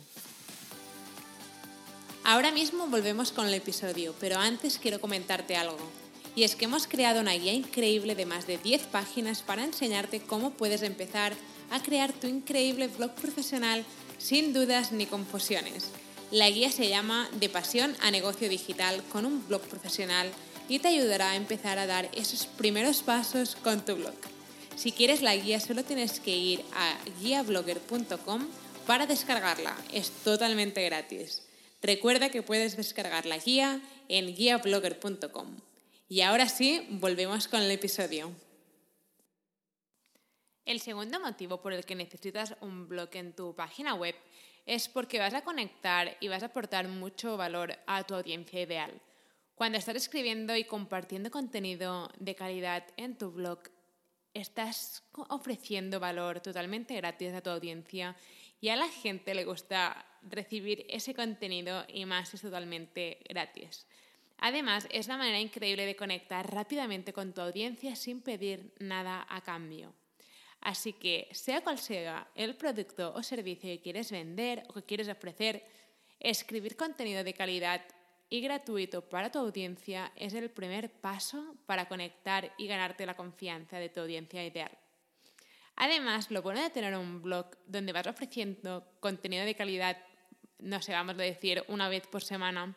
Ahora 2.24 2.52
mismo 2.52 2.86
volvemos 2.86 3.32
con 3.32 3.48
el 3.48 3.56
episodio, 3.56 4.14
pero 4.20 4.38
antes 4.38 4.78
quiero 4.78 5.02
comentarte 5.02 5.56
algo. 5.56 5.80
Y 6.36 6.44
es 6.44 6.56
que 6.56 6.66
hemos 6.66 6.86
creado 6.86 7.22
una 7.22 7.34
guía 7.34 7.54
increíble 7.54 8.14
de 8.14 8.28
más 8.28 8.46
de 8.46 8.60
10 8.60 8.84
páginas 8.88 9.42
para 9.42 9.64
enseñarte 9.64 10.22
cómo 10.22 10.52
puedes 10.52 10.84
empezar 10.84 11.34
a 11.74 11.82
crear 11.82 12.14
tu 12.14 12.28
increíble 12.28 12.88
blog 12.88 13.16
profesional 13.16 13.84
sin 14.20 14.54
dudas 14.54 14.92
ni 14.92 15.08
confusiones. 15.08 15.90
La 16.30 16.50
guía 16.50 16.72
se 16.72 16.88
llama 16.88 17.28
De 17.40 17.50
pasión 17.50 17.98
a 18.00 18.12
negocio 18.12 18.48
digital 18.48 19.04
con 19.12 19.26
un 19.26 19.48
blog 19.48 19.62
profesional 19.64 20.32
y 20.70 20.80
te 20.80 20.90
ayudará 20.90 21.32
a 21.32 21.36
empezar 21.36 21.80
a 21.80 21.88
dar 21.88 22.10
esos 22.14 22.46
primeros 22.46 23.02
pasos 23.02 23.56
con 23.56 23.84
tu 23.84 23.96
blog. 23.96 24.14
Si 24.76 24.92
quieres 24.92 25.24
la 25.24 25.36
guía 25.36 25.60
solo 25.60 25.84
tienes 25.84 26.20
que 26.20 26.38
ir 26.38 26.64
a 26.74 26.96
guiablogger.com 27.22 28.48
para 28.86 29.08
descargarla. 29.08 29.76
Es 29.92 30.12
totalmente 30.12 30.84
gratis. 30.86 31.42
Recuerda 31.82 32.30
que 32.30 32.44
puedes 32.44 32.78
descargar 32.78 33.26
la 33.26 33.40
guía 33.40 33.82
en 34.10 34.36
guiablogger.com. 34.36 35.58
Y 36.08 36.22
ahora 36.22 36.48
sí, 36.48 36.86
volvemos 36.92 37.48
con 37.48 37.62
el 37.62 37.72
episodio. 37.72 38.32
El 40.66 40.80
segundo 40.80 41.20
motivo 41.20 41.62
por 41.62 41.74
el 41.74 41.86
que 41.86 41.96
necesitas 41.96 42.56
un 42.62 42.88
blog 42.88 43.10
en 43.14 43.34
tu 43.34 43.54
página 43.54 43.96
web 43.96 44.16
es 44.66 44.88
porque 44.88 45.20
vas 45.20 45.34
a 45.34 45.44
conectar 45.44 46.16
y 46.22 46.30
vas 46.30 46.42
a 46.42 46.48
aportar 46.48 46.88
mucho 46.88 47.36
valor 47.36 47.78
a 47.86 48.04
tu 48.04 48.16
audiencia 48.16 48.62
ideal. 48.62 49.02
Cuando 49.56 49.78
estás 49.78 49.98
escribiendo 49.98 50.56
y 50.56 50.64
compartiendo 50.64 51.32
contenido 51.32 52.10
de 52.18 52.36
calidad 52.36 52.86
en 52.96 53.18
tu 53.18 53.32
blog, 53.32 53.60
estás 54.34 55.04
ofreciendo 55.30 56.00
valor 56.00 56.40
totalmente 56.40 56.96
gratis 56.96 57.34
a 57.34 57.42
tu 57.42 57.50
audiencia 57.50 58.16
y 58.62 58.70
a 58.70 58.78
la 58.78 58.88
gente 58.88 59.36
le 59.36 59.44
gusta 59.44 60.06
recibir 60.22 60.86
ese 60.90 61.14
contenido 61.14 61.86
y 61.90 62.06
más 62.06 62.34
es 62.34 62.42
totalmente 62.42 63.20
gratis. 63.28 63.86
Además, 64.38 64.88
es 64.92 65.08
una 65.08 65.18
manera 65.18 65.40
increíble 65.40 65.86
de 65.86 65.98
conectar 65.98 66.50
rápidamente 66.52 67.12
con 67.12 67.34
tu 67.34 67.42
audiencia 67.42 67.96
sin 67.96 68.22
pedir 68.22 68.74
nada 68.80 69.26
a 69.30 69.42
cambio. 69.42 69.94
Así 70.64 70.94
que, 70.94 71.28
sea 71.34 71.60
cual 71.60 71.78
sea 71.78 72.26
el 72.36 72.56
producto 72.56 73.14
o 73.14 73.22
servicio 73.22 73.70
que 73.70 73.82
quieres 73.82 74.12
vender 74.12 74.64
o 74.70 74.74
que 74.74 74.84
quieres 74.84 75.10
ofrecer, 75.10 75.62
escribir 76.22 76.78
contenido 76.78 77.22
de 77.22 77.34
calidad 77.34 77.82
y 78.30 78.40
gratuito 78.40 79.02
para 79.10 79.30
tu 79.30 79.40
audiencia 79.40 80.14
es 80.16 80.34
el 80.34 80.50
primer 80.50 80.90
paso 80.90 81.58
para 81.66 81.90
conectar 81.90 82.54
y 82.58 82.68
ganarte 82.68 83.06
la 83.06 83.18
confianza 83.18 83.78
de 83.78 83.90
tu 83.90 84.00
audiencia 84.00 84.46
ideal. 84.46 84.72
Además, 85.76 86.32
lo 86.32 86.42
bueno 86.42 86.62
de 86.62 86.70
tener 86.70 86.96
un 86.96 87.22
blog 87.22 87.58
donde 87.66 87.92
vas 87.92 88.08
ofreciendo 88.08 88.88
contenido 89.02 89.44
de 89.44 89.56
calidad, 89.56 89.98
no 90.60 90.82
sé, 90.82 90.94
vamos 90.94 91.16
a 91.16 91.24
decir 91.24 91.62
una 91.68 91.90
vez 91.90 92.08
por 92.08 92.24
semana, 92.24 92.74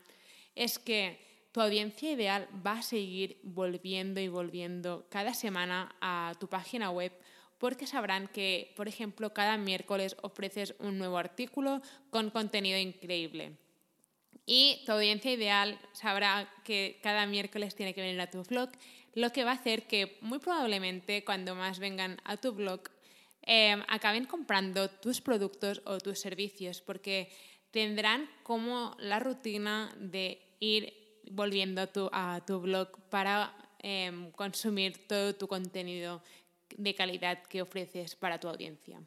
es 0.56 0.80
que 0.80 1.48
tu 1.52 1.60
audiencia 1.60 2.10
ideal 2.10 2.48
va 2.66 2.78
a 2.78 2.82
seguir 2.82 3.38
volviendo 3.44 4.20
y 4.20 4.26
volviendo 4.26 5.06
cada 5.08 5.34
semana 5.34 5.94
a 6.00 6.32
tu 6.40 6.48
página 6.48 6.90
web 6.90 7.12
porque 7.58 7.86
sabrán 7.86 8.28
que, 8.28 8.72
por 8.76 8.88
ejemplo, 8.88 9.32
cada 9.32 9.56
miércoles 9.56 10.16
ofreces 10.22 10.74
un 10.78 10.98
nuevo 10.98 11.18
artículo 11.18 11.80
con 12.10 12.30
contenido 12.30 12.78
increíble. 12.78 13.56
Y 14.44 14.82
tu 14.86 14.92
audiencia 14.92 15.32
ideal 15.32 15.78
sabrá 15.92 16.48
que 16.64 17.00
cada 17.02 17.26
miércoles 17.26 17.74
tiene 17.74 17.94
que 17.94 18.02
venir 18.02 18.20
a 18.20 18.30
tu 18.30 18.42
blog, 18.44 18.70
lo 19.14 19.32
que 19.32 19.44
va 19.44 19.50
a 19.52 19.54
hacer 19.54 19.86
que 19.86 20.18
muy 20.20 20.38
probablemente 20.38 21.24
cuando 21.24 21.54
más 21.54 21.78
vengan 21.78 22.20
a 22.22 22.36
tu 22.36 22.52
blog 22.52 22.82
em, 23.42 23.82
acaben 23.88 24.26
comprando 24.26 24.88
tus 24.88 25.20
productos 25.20 25.82
o 25.84 25.98
tus 25.98 26.20
servicios, 26.20 26.80
porque 26.80 27.30
tendrán 27.70 28.28
como 28.42 28.94
la 28.98 29.18
rutina 29.18 29.92
de 29.98 30.40
ir 30.60 30.94
volviendo 31.30 31.88
a 32.12 32.40
tu, 32.44 32.60
blog 32.60 32.88
para 33.10 33.52
em, 33.80 34.30
consumir 34.32 35.08
todo 35.08 35.34
tu 35.34 35.48
contenido 35.48 36.22
de 36.76 36.94
calidad 36.94 37.42
que 37.44 37.62
ofreces 37.62 38.16
para 38.16 38.40
tu 38.40 38.48
audiencia. 38.48 39.00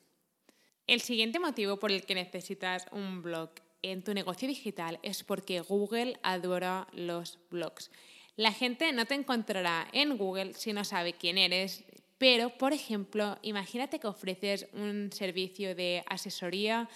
El 0.87 1.01
siguiente 1.01 1.39
motivo 1.39 1.77
por 1.77 1.91
el 1.91 2.05
que 2.05 2.15
necesitas 2.15 2.87
un 2.91 3.21
blog 3.21 3.51
en 3.81 4.03
tu 4.03 4.13
negocio 4.13 4.47
digital 4.47 4.99
es 5.03 5.23
porque 5.23 5.61
Google 5.61 6.19
adora 6.23 6.87
los 6.93 7.39
blogs. 7.49 7.91
La 8.35 8.51
gente 8.51 8.91
no 8.91 9.05
te 9.05 9.15
encontrará 9.15 9.87
en 9.91 10.17
Google 10.17 10.53
si 10.53 10.73
no 10.73 10.83
sabe 10.83 11.13
quién 11.13 11.37
eres, 11.37 11.83
pero, 12.17 12.49
por 12.57 12.73
ejemplo, 12.73 13.37
imagínate 13.41 13.99
que 13.99 14.07
ofreces 14.07 14.67
un 14.73 15.11
servicio 15.11 15.73
de 15.73 16.03
asesoría 16.07 16.89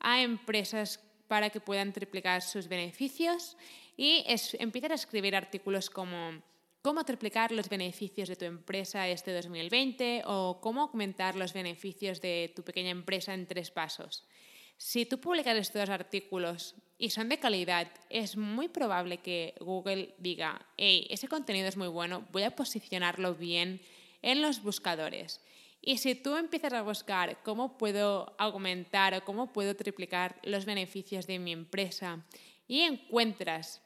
a 0.00 0.22
empresas 0.22 1.00
para 1.28 1.50
que 1.50 1.60
puedan 1.60 1.92
triplicar 1.92 2.42
sus 2.42 2.68
beneficios 2.68 3.56
y 3.96 4.24
empiezas 4.58 4.90
a 4.90 4.94
escribir 4.94 5.36
artículos 5.36 5.90
como 5.90 6.42
cómo 6.84 7.02
triplicar 7.04 7.50
los 7.50 7.70
beneficios 7.70 8.28
de 8.28 8.36
tu 8.36 8.44
empresa 8.44 9.08
este 9.08 9.32
2020 9.32 10.24
o 10.26 10.60
cómo 10.60 10.82
aumentar 10.82 11.34
los 11.34 11.54
beneficios 11.54 12.20
de 12.20 12.52
tu 12.54 12.62
pequeña 12.62 12.90
empresa 12.90 13.32
en 13.32 13.46
tres 13.46 13.70
pasos. 13.70 14.28
Si 14.76 15.06
tú 15.06 15.18
publicas 15.18 15.56
estos 15.56 15.88
artículos 15.88 16.74
y 16.98 17.08
son 17.08 17.30
de 17.30 17.38
calidad, 17.38 17.90
es 18.10 18.36
muy 18.36 18.68
probable 18.68 19.22
que 19.22 19.54
Google 19.60 20.14
diga, 20.18 20.66
hey, 20.76 21.06
ese 21.08 21.26
contenido 21.26 21.68
es 21.68 21.78
muy 21.78 21.88
bueno, 21.88 22.28
voy 22.32 22.42
a 22.42 22.54
posicionarlo 22.54 23.34
bien 23.34 23.80
en 24.20 24.42
los 24.42 24.62
buscadores. 24.62 25.40
Y 25.80 25.96
si 25.96 26.14
tú 26.14 26.36
empiezas 26.36 26.74
a 26.74 26.82
buscar 26.82 27.42
cómo 27.42 27.78
puedo 27.78 28.34
aumentar 28.36 29.14
o 29.14 29.24
cómo 29.24 29.54
puedo 29.54 29.74
triplicar 29.74 30.38
los 30.42 30.66
beneficios 30.66 31.26
de 31.26 31.38
mi 31.38 31.52
empresa 31.52 32.26
y 32.68 32.80
encuentras 32.80 33.80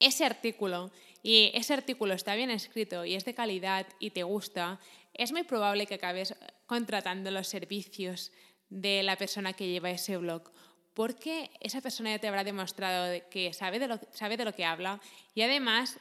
ese 0.00 0.24
artículo 0.24 0.90
y 1.22 1.50
ese 1.54 1.72
artículo 1.74 2.14
está 2.14 2.34
bien 2.34 2.50
escrito 2.50 3.04
y 3.04 3.14
es 3.14 3.24
de 3.24 3.34
calidad 3.34 3.86
y 3.98 4.10
te 4.10 4.22
gusta, 4.22 4.78
es 5.14 5.32
muy 5.32 5.44
probable 5.44 5.86
que 5.86 5.94
acabes 5.94 6.34
contratando 6.66 7.30
los 7.30 7.48
servicios 7.48 8.32
de 8.68 9.02
la 9.02 9.16
persona 9.16 9.52
que 9.52 9.68
lleva 9.68 9.90
ese 9.90 10.16
blog, 10.16 10.50
porque 10.92 11.50
esa 11.60 11.80
persona 11.80 12.10
ya 12.10 12.18
te 12.18 12.28
habrá 12.28 12.44
demostrado 12.44 13.12
que 13.30 13.52
sabe 13.52 13.78
de 13.78 13.88
lo, 13.88 14.00
sabe 14.12 14.36
de 14.36 14.44
lo 14.44 14.54
que 14.54 14.64
habla 14.64 15.00
y 15.34 15.42
además 15.42 15.98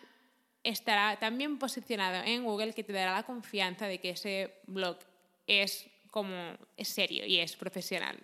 estará 0.64 1.18
tan 1.20 1.38
bien 1.38 1.60
posicionado 1.60 2.24
en 2.26 2.44
Google 2.44 2.74
que 2.74 2.84
te 2.84 2.94
dará 2.94 3.14
la 3.14 3.24
confianza 3.24 3.88
de 3.88 4.00
que 4.00 4.12
ese 4.12 4.62
blog 4.66 4.98
es 5.48 5.88
como 6.10 6.58
es 6.78 6.88
serio 6.88 7.26
y 7.26 7.40
es 7.40 7.56
profesional. 7.56 8.18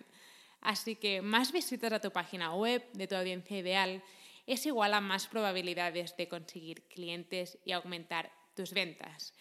Así 0.60 0.96
que 0.96 1.22
más 1.22 1.52
visitas 1.52 1.92
a 1.92 2.00
tu 2.00 2.10
página 2.10 2.54
web 2.54 2.84
de 2.92 3.06
tu 3.06 3.14
audiencia 3.14 3.58
ideal 3.58 4.02
es 4.52 4.66
igual 4.66 4.94
a 4.94 5.00
más 5.00 5.28
probabilidades 5.28 6.16
de 6.16 6.28
conseguir 6.28 6.82
clientes 6.88 7.58
y 7.64 7.72
aumentar 7.72 8.32
tus 8.54 8.72
ventas. 8.72 9.32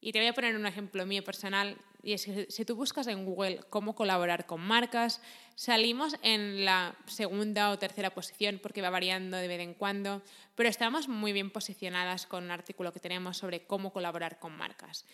Y 0.00 0.12
te 0.12 0.18
voy 0.18 0.28
a 0.28 0.34
poner 0.34 0.56
un 0.56 0.66
ejemplo 0.66 1.04
mío 1.06 1.22
personal, 1.22 1.76
y 2.02 2.12
es 2.12 2.24
que 2.24 2.46
si 2.48 2.64
tú 2.64 2.74
buscas 2.74 3.06
en 3.06 3.24
Google 3.24 3.60
cómo 3.70 3.94
colaborar 3.94 4.46
con 4.46 4.60
marcas, 4.60 5.20
salimos 5.54 6.16
en 6.22 6.64
la 6.64 6.96
segunda 7.06 7.70
o 7.70 7.78
tercera 7.78 8.10
posición 8.10 8.58
porque 8.60 8.82
va 8.82 8.90
variando 8.90 9.36
de 9.36 9.46
vez 9.46 9.60
en 9.60 9.74
cuando, 9.74 10.22
pero 10.56 10.68
estamos 10.68 11.08
muy 11.08 11.32
bien 11.32 11.50
posicionadas 11.50 12.26
con 12.26 12.44
un 12.44 12.50
artículo 12.50 12.92
que 12.92 13.00
tenemos 13.00 13.36
sobre 13.36 13.64
cómo 13.64 13.92
colaborar 13.92 14.38
con 14.40 14.56
marcas. 14.56 15.06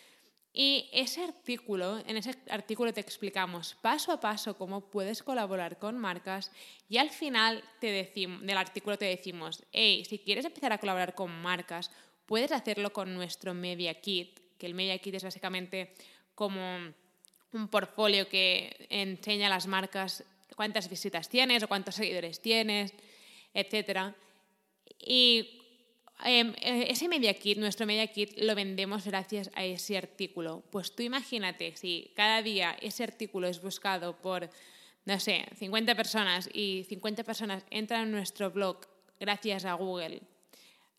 Y 0.51 0.89
ese 0.91 1.23
artículo, 1.23 1.99
en 1.99 2.17
ese 2.17 2.35
artículo 2.49 2.91
te 2.91 3.01
explicamos 3.01 3.75
paso 3.81 4.11
a 4.11 4.19
paso 4.19 4.57
cómo 4.57 4.89
puedes 4.89 5.21
colaborar 5.21 5.77
con 5.77 5.97
marcas 5.97 6.51
y 6.87 6.97
al 6.97 7.11
final 7.11 7.63
te 7.79 7.87
del 7.91 8.57
artículo 8.57 8.97
te 8.97 9.05
decimos, 9.05 9.63
hey, 9.71 10.03
si 10.05 10.19
quieres 10.19 10.45
empezar 10.45 10.73
a 10.73 10.79
colaborar 10.79 11.13
con 11.13 11.31
marcas, 11.31 11.91
puedes 12.25 12.51
hacerlo 12.51 12.91
con 12.91 13.13
nuestro 13.13 13.53
Media 13.53 14.01
Kit, 14.01 14.39
que 14.57 14.65
el 14.65 14.73
Media 14.73 14.97
Kit 14.97 15.15
es 15.15 15.23
básicamente 15.23 15.93
como 16.33 16.59
un 17.51 17.67
portfolio 17.67 18.27
que 18.27 18.87
enseña 18.89 19.47
a 19.47 19.49
las 19.49 19.67
marcas 19.67 20.23
cuántas 20.55 20.89
visitas 20.89 21.29
tienes 21.29 21.63
o 21.63 21.67
cuántos 21.67 21.95
seguidores 21.95 22.41
tienes, 22.41 22.93
etc. 23.53 24.13
Y 24.99 25.58
eh, 26.25 26.53
ese 26.89 27.07
media 27.07 27.33
kit, 27.33 27.57
nuestro 27.57 27.85
media 27.85 28.07
kit, 28.07 28.37
lo 28.37 28.55
vendemos 28.55 29.05
gracias 29.05 29.49
a 29.55 29.63
ese 29.63 29.97
artículo. 29.97 30.63
Pues 30.69 30.93
tú 30.93 31.03
imagínate 31.03 31.75
si 31.75 32.11
cada 32.15 32.41
día 32.41 32.75
ese 32.81 33.03
artículo 33.03 33.47
es 33.47 33.61
buscado 33.61 34.17
por, 34.17 34.49
no 35.05 35.19
sé, 35.19 35.45
50 35.55 35.95
personas 35.95 36.49
y 36.53 36.85
50 36.89 37.23
personas 37.23 37.63
entran 37.69 38.03
en 38.03 38.11
nuestro 38.11 38.51
blog 38.51 38.81
gracias 39.19 39.65
a 39.65 39.73
Google. 39.73 40.21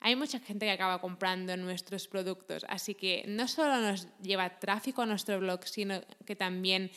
Hay 0.00 0.16
mucha 0.16 0.40
gente 0.40 0.64
que 0.64 0.72
acaba 0.72 1.00
comprando 1.00 1.54
nuestros 1.58 2.08
productos, 2.08 2.64
así 2.68 2.94
que 2.94 3.22
no 3.28 3.46
solo 3.46 3.76
nos 3.80 4.08
lleva 4.22 4.58
tráfico 4.58 5.02
a 5.02 5.06
nuestro 5.06 5.38
blog, 5.38 5.66
sino 5.66 6.00
que 6.24 6.34
también 6.34 6.90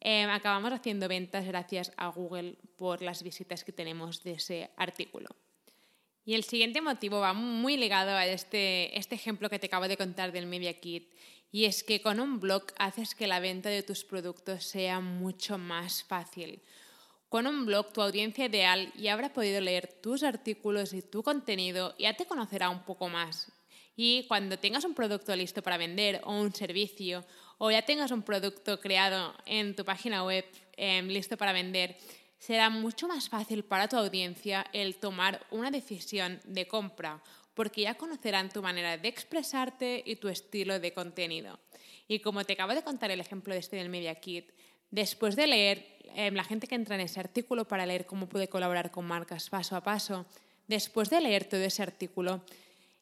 em, 0.00 0.30
acabamos 0.30 0.72
haciendo 0.72 1.08
ventas 1.08 1.44
gracias 1.44 1.90
a 1.96 2.06
Google 2.06 2.56
por 2.76 3.02
las 3.02 3.24
visitas 3.24 3.64
que 3.64 3.72
tenemos 3.72 4.22
de 4.22 4.34
ese 4.34 4.70
artículo. 4.76 5.30
Y 6.26 6.34
el 6.34 6.42
siguiente 6.42 6.80
motivo 6.80 7.20
va 7.20 7.32
muy 7.32 7.76
ligado 7.76 8.10
a 8.10 8.26
este, 8.26 8.98
este 8.98 9.14
ejemplo 9.14 9.48
que 9.48 9.60
te 9.60 9.68
acabo 9.68 9.86
de 9.86 9.96
contar 9.96 10.32
del 10.32 10.46
Media 10.46 10.74
Kit. 10.78 11.08
Y 11.52 11.66
es 11.66 11.84
que 11.84 12.02
con 12.02 12.18
un 12.18 12.40
blog 12.40 12.64
haces 12.78 13.14
que 13.14 13.28
la 13.28 13.38
venta 13.38 13.68
de 13.68 13.84
tus 13.84 14.04
productos 14.04 14.64
sea 14.64 14.98
mucho 14.98 15.56
más 15.56 16.02
fácil. 16.02 16.60
Con 17.28 17.46
un 17.46 17.64
blog 17.64 17.92
tu 17.92 18.02
audiencia 18.02 18.46
ideal 18.46 18.92
ya 18.96 19.12
habrá 19.12 19.32
podido 19.32 19.60
leer 19.60 19.86
tus 20.02 20.24
artículos 20.24 20.92
y 20.94 21.02
tu 21.02 21.22
contenido 21.22 21.94
y 21.96 22.02
ya 22.02 22.14
te 22.14 22.26
conocerá 22.26 22.70
un 22.70 22.84
poco 22.84 23.08
más. 23.08 23.52
Y 23.94 24.24
cuando 24.26 24.58
tengas 24.58 24.84
un 24.84 24.94
producto 24.94 25.34
listo 25.36 25.62
para 25.62 25.78
vender 25.78 26.20
o 26.24 26.32
un 26.32 26.52
servicio 26.52 27.24
o 27.58 27.70
ya 27.70 27.82
tengas 27.82 28.10
un 28.10 28.22
producto 28.22 28.80
creado 28.80 29.32
en 29.46 29.76
tu 29.76 29.84
página 29.84 30.24
web 30.24 30.44
em, 30.76 31.06
listo 31.06 31.36
para 31.36 31.52
vender, 31.52 31.96
será 32.38 32.70
mucho 32.70 33.08
más 33.08 33.28
fácil 33.28 33.64
para 33.64 33.88
tu 33.88 33.96
audiencia 33.96 34.66
el 34.72 34.96
tomar 34.96 35.46
una 35.50 35.70
decisión 35.70 36.40
de 36.44 36.66
compra, 36.66 37.22
porque 37.54 37.82
ya 37.82 37.94
conocerán 37.94 38.50
tu 38.50 38.62
manera 38.62 38.98
de 38.98 39.08
expresarte 39.08 40.02
y 40.04 40.16
tu 40.16 40.28
estilo 40.28 40.78
de 40.78 40.92
contenido. 40.92 41.58
Y 42.08 42.20
como 42.20 42.44
te 42.44 42.52
acabo 42.52 42.74
de 42.74 42.82
contar 42.82 43.10
el 43.10 43.20
ejemplo 43.20 43.54
de 43.54 43.60
este 43.60 43.76
del 43.76 43.88
Media 43.88 44.14
Kit, 44.14 44.50
después 44.90 45.34
de 45.36 45.46
leer, 45.46 45.86
em, 46.14 46.34
la 46.34 46.44
gente 46.44 46.66
que 46.66 46.74
entra 46.74 46.94
en 46.94 47.00
ese 47.00 47.18
artículo 47.18 47.66
para 47.66 47.86
leer 47.86 48.06
cómo 48.06 48.28
puede 48.28 48.48
colaborar 48.48 48.90
con 48.90 49.06
marcas 49.06 49.50
paso 49.50 49.74
a 49.74 49.82
paso, 49.82 50.26
después 50.68 51.10
de 51.10 51.20
leer 51.20 51.44
todo 51.44 51.60
ese 51.62 51.82
artículo 51.82 52.42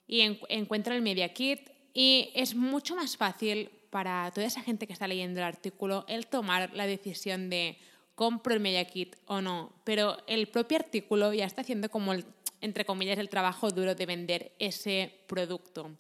y 0.07 0.21
encuentra 0.49 0.95
el 0.95 1.03
Media 1.03 1.33
Kit 1.33 1.71
y 1.93 2.31
es 2.35 2.55
mucho 2.55 2.95
más 2.97 3.17
fácil 3.17 3.71
para 3.91 4.31
toda 4.35 4.47
esa 4.47 4.61
gente 4.61 4.87
que 4.87 4.93
está 4.93 5.07
leyendo 5.07 5.41
el 5.41 5.47
artículo 5.47 6.05
el 6.09 6.27
tomar 6.27 6.73
la 6.75 6.87
decisión 6.87 7.49
de 7.49 7.79
compro 8.15 8.55
el 8.55 8.61
Media 8.61 8.85
Kit 8.85 9.17
o 9.27 9.41
no, 9.41 9.73
pero 9.85 10.19
el 10.27 10.47
propio 10.49 10.79
artículo 10.79 11.33
ya 11.33 11.45
está 11.45 11.63
haciendo 11.63 11.91
como, 11.91 12.13
el, 12.13 12.25
entre 12.61 12.85
comillas, 12.85 13.19
el 13.19 13.29
trabajo 13.29 13.71
duro 13.71 13.95
de 13.95 14.07
vender 14.07 14.53
ese 14.59 15.13
producto. 15.27 15.91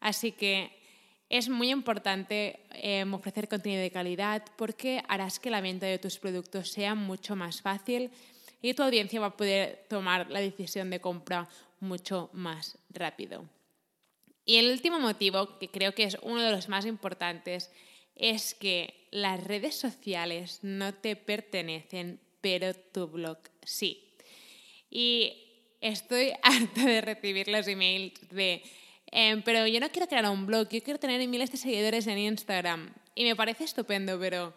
Así 0.00 0.32
que 0.32 0.72
es 1.28 1.48
muy 1.48 1.70
importante 1.70 2.60
em, 2.72 3.14
ofrecer 3.14 3.48
contenido 3.48 3.82
de 3.82 3.92
calidad 3.92 4.42
porque 4.56 5.02
harás 5.08 5.38
que 5.38 5.50
la 5.50 5.60
venta 5.60 5.86
de 5.86 5.98
tus 5.98 6.18
productos 6.18 6.70
sea 6.70 6.94
mucho 6.94 7.36
más 7.36 7.62
fácil 7.62 8.10
y 8.62 8.74
tu 8.74 8.82
audiencia 8.82 9.20
va 9.20 9.26
a 9.26 9.36
poder 9.36 9.86
tomar 9.88 10.30
la 10.30 10.40
decisión 10.40 10.90
de 10.90 11.00
compra 11.00 11.48
mucho 11.78 12.30
más 12.32 12.78
rápido. 12.90 13.44
Y 14.44 14.56
el 14.56 14.70
último 14.70 14.98
motivo, 14.98 15.58
que 15.58 15.68
creo 15.68 15.94
que 15.94 16.04
es 16.04 16.18
uno 16.22 16.42
de 16.42 16.50
los 16.50 16.68
más 16.68 16.84
importantes, 16.84 17.70
es 18.20 18.54
que 18.54 19.08
las 19.10 19.42
redes 19.42 19.74
sociales 19.74 20.60
no 20.62 20.94
te 20.94 21.16
pertenecen, 21.16 22.20
pero 22.42 22.74
tu 22.74 23.08
blog 23.08 23.38
sí. 23.64 24.14
Y 24.90 25.32
estoy 25.80 26.32
harta 26.42 26.84
de 26.84 27.00
recibir 27.00 27.48
los 27.48 27.66
emails 27.66 28.20
de, 28.30 28.62
em, 29.06 29.42
pero 29.42 29.66
yo 29.66 29.80
no 29.80 29.90
quiero 29.90 30.06
crear 30.06 30.28
un 30.28 30.46
blog, 30.46 30.68
yo 30.68 30.82
quiero 30.82 31.00
tener 31.00 31.26
miles 31.26 31.50
de 31.50 31.56
seguidores 31.56 32.06
en 32.06 32.18
Instagram. 32.18 32.92
Y 33.14 33.24
me 33.24 33.34
parece 33.34 33.64
estupendo, 33.64 34.20
pero 34.20 34.54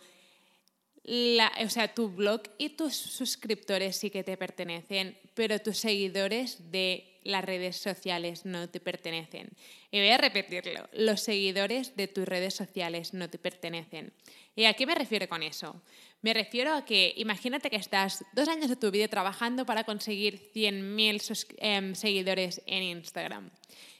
o 1.05 1.69
sea, 1.69 1.93
tu 1.93 2.09
blog 2.09 2.41
y 2.57 2.69
tus 2.69 2.95
suscriptores 2.95 3.95
sí 3.95 4.09
que 4.09 4.23
te 4.23 4.37
pertenecen, 4.37 5.17
pero 5.33 5.59
tus 5.59 5.77
seguidores 5.77 6.71
de 6.71 7.12
las 7.23 7.43
redes 7.43 7.77
sociales 7.77 8.45
no 8.45 8.69
te 8.69 8.79
pertenecen. 8.79 9.49
Y 9.91 9.99
voy 9.99 10.09
a 10.09 10.17
repetirlo, 10.17 10.87
los 10.93 11.21
seguidores 11.21 11.95
de 11.95 12.07
tus 12.07 12.27
redes 12.27 12.53
sociales 12.53 13.13
no 13.13 13.29
te 13.29 13.37
pertenecen. 13.37 14.13
¿Y 14.55 14.65
a 14.65 14.73
qué 14.73 14.85
me 14.85 14.95
refiero 14.95 15.27
con 15.27 15.43
eso? 15.43 15.81
Me 16.21 16.33
refiero 16.33 16.73
a 16.73 16.85
que 16.85 17.13
imagínate 17.17 17.69
que 17.69 17.75
estás 17.75 18.23
dos 18.33 18.47
años 18.47 18.69
de 18.69 18.75
tu 18.75 18.91
vida 18.91 19.07
trabajando 19.07 19.65
para 19.65 19.83
conseguir 19.83 20.51
100.000 20.53 21.55
em, 21.57 21.95
seguidores 21.95 22.61
en 22.65 22.83
Instagram. 22.83 23.51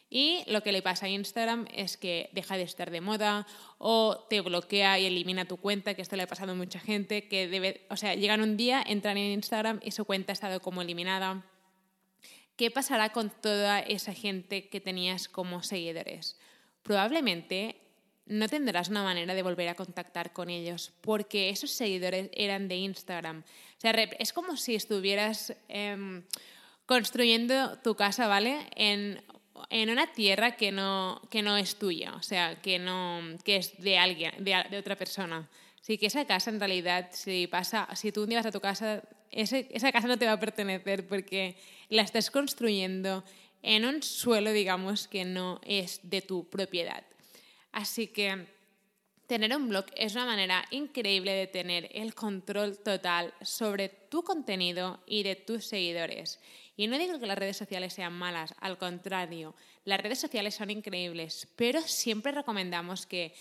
Y 0.10 0.44
lo 0.46 0.62
que 0.62 0.72
le 0.72 0.84
pasa 0.84 1.08
a 1.08 1.10
Instagram 1.10 1.66
es 1.74 1.98
que 1.98 2.30
deja 2.34 2.56
de 2.56 2.62
estar 2.62 2.92
de 2.92 3.02
moda 3.02 3.48
o 3.80 4.28
te 4.30 4.42
bloquea 4.42 5.00
y 5.00 5.08
elimina 5.08 5.46
tu 5.46 5.58
cuenta, 5.58 5.96
que 5.96 6.04
esto 6.04 6.16
le 6.16 6.22
ha 6.22 6.28
pasado 6.28 6.52
a 6.52 6.56
mucha 6.56 6.80
gente, 6.80 7.28
que 7.28 7.48
debe, 7.48 7.88
o 7.90 7.98
sea, 7.98 8.14
llegan 8.14 8.40
un 8.42 8.56
día, 8.56 8.84
entran 8.86 9.18
en 9.18 9.32
Instagram 9.32 9.80
y 9.84 9.90
su 9.90 10.06
cuenta 10.06 10.32
ha 10.32 10.36
estado 10.36 10.60
como 10.60 10.84
eliminada. 10.84 11.44
¿Qué 12.56 12.72
pasará 12.72 13.12
con 13.12 13.30
toda 13.30 13.80
esa 13.80 14.14
gente 14.14 14.70
que 14.70 14.82
tenías 14.82 15.28
como 15.28 15.64
seguidores? 15.64 16.38
Probablemente 16.84 17.78
no 18.26 18.48
tendrás 18.48 18.90
una 18.90 19.04
manera 19.04 19.34
de 19.34 19.44
volver 19.44 19.68
a 19.70 19.76
contactar 19.76 20.32
con 20.34 20.50
ellos 20.50 20.94
porque 21.02 21.50
esos 21.50 21.72
seguidores 21.72 22.30
eran 22.34 22.68
de 22.68 22.76
Instagram. 22.76 23.40
O 23.40 23.82
sea, 23.82 23.92
es 23.92 24.34
como 24.34 24.56
si 24.56 24.76
estuvieras 24.76 25.56
em, 25.68 26.24
construyendo 26.86 27.80
tu 27.80 27.96
casa, 27.96 28.28
¿vale? 28.28 28.68
En 28.76 29.22
en 29.70 29.90
una 29.90 30.08
tierra 30.08 30.56
que 30.56 30.72
no, 30.72 31.22
que 31.30 31.42
no 31.42 31.58
es 31.58 31.78
tuya, 31.78 32.14
o 32.16 32.22
sea, 32.22 32.62
que, 32.62 32.80
no, 32.80 33.22
que 33.44 33.58
es 33.58 33.80
de 33.82 33.98
alguien, 33.98 34.32
de, 34.44 34.64
de 34.70 34.78
otra 34.78 34.96
persona. 34.96 35.48
Así 35.84 35.98
que 35.98 36.06
esa 36.06 36.24
casa 36.24 36.50
en 36.50 36.62
realidad, 36.62 37.10
si, 37.12 37.46
pasa, 37.48 37.90
si 37.94 38.14
tú 38.14 38.24
un 38.24 38.30
vas 38.30 38.46
a 38.46 38.52
tu 38.52 38.62
casa, 38.62 39.04
ese, 39.32 39.68
esa 39.70 39.92
casa 39.92 40.08
no 40.08 40.18
te 40.18 40.26
va 40.26 40.32
a 40.32 40.40
pertenecer 40.40 41.06
porque 41.06 41.58
la 41.90 42.04
estás 42.04 42.32
construyendo 42.32 43.26
en 43.62 43.84
un 43.84 44.02
suelo, 44.02 44.54
digamos, 44.54 45.10
que 45.10 45.26
no 45.26 45.60
es 45.66 46.00
de 46.04 46.22
tu 46.22 46.50
propiedad. 46.50 47.04
Así 47.74 48.08
que 48.08 48.48
tener 49.28 49.54
un 49.54 49.68
blog 49.68 49.86
es 49.98 50.16
una 50.16 50.26
manera 50.26 50.64
increíble 50.72 51.34
de 51.34 51.48
tener 51.48 51.90
el 51.92 52.16
control 52.16 52.78
total 52.78 53.34
sobre 53.42 53.90
tu 53.90 54.24
contenido 54.24 55.04
y 55.06 55.24
de 55.24 55.36
tus 55.36 55.66
seguidores. 55.66 56.40
Y 56.78 56.88
no 56.88 56.98
digo 56.98 57.20
que 57.20 57.28
las 57.28 57.38
redes 57.38 57.58
sociales 57.58 57.92
sean 57.92 58.14
malas, 58.14 58.56
al 58.62 58.78
contrario, 58.78 59.54
las 59.84 60.00
redes 60.00 60.20
sociales 60.20 60.56
son 60.56 60.70
increíbles, 60.70 61.50
pero 61.58 61.82
siempre 61.82 62.32
recomendamos 62.32 63.06
que 63.06 63.34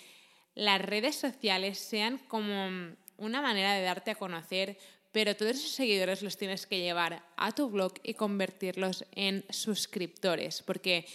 las 0.54 0.80
redes 0.80 1.16
sociales 1.16 1.78
sean 1.78 2.18
como 2.28 2.94
una 3.16 3.42
manera 3.42 3.74
de 3.74 3.82
darte 3.82 4.10
a 4.10 4.16
conocer, 4.16 4.78
pero 5.12 5.36
todos 5.36 5.52
esos 5.52 5.72
seguidores 5.72 6.22
los 6.22 6.36
tienes 6.36 6.66
que 6.66 6.80
llevar 6.80 7.22
a 7.36 7.52
tu 7.52 7.68
blog 7.70 7.94
y 8.02 8.14
convertirlos 8.14 9.04
en 9.12 9.44
suscriptores, 9.50 10.62
porque 10.62 11.06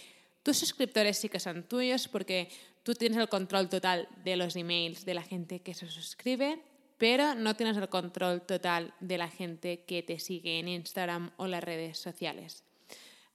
tus 0.42 0.58
suscriptores 0.58 1.18
sí 1.18 1.28
que 1.28 1.40
son 1.40 1.64
tuyos, 1.64 2.08
porque 2.08 2.48
tú 2.82 2.94
tienes 2.94 3.18
el 3.18 3.28
control 3.28 3.68
total 3.68 4.08
de 4.24 4.36
los 4.36 4.56
emails 4.56 5.04
de 5.04 5.14
la 5.14 5.22
gente 5.22 5.60
que 5.60 5.74
se 5.74 5.88
suscribe 5.88 6.60
pero 6.98 7.36
no 7.36 7.54
tienes 7.54 7.76
el 7.76 7.88
control 7.88 8.42
total 8.42 8.92
de 9.00 9.18
la 9.18 9.28
gente 9.28 9.84
que 9.86 10.02
te 10.02 10.18
sigue 10.18 10.58
en 10.58 10.68
Instagram 10.68 11.30
o 11.36 11.46
las 11.46 11.62
redes 11.62 11.96
sociales. 11.96 12.64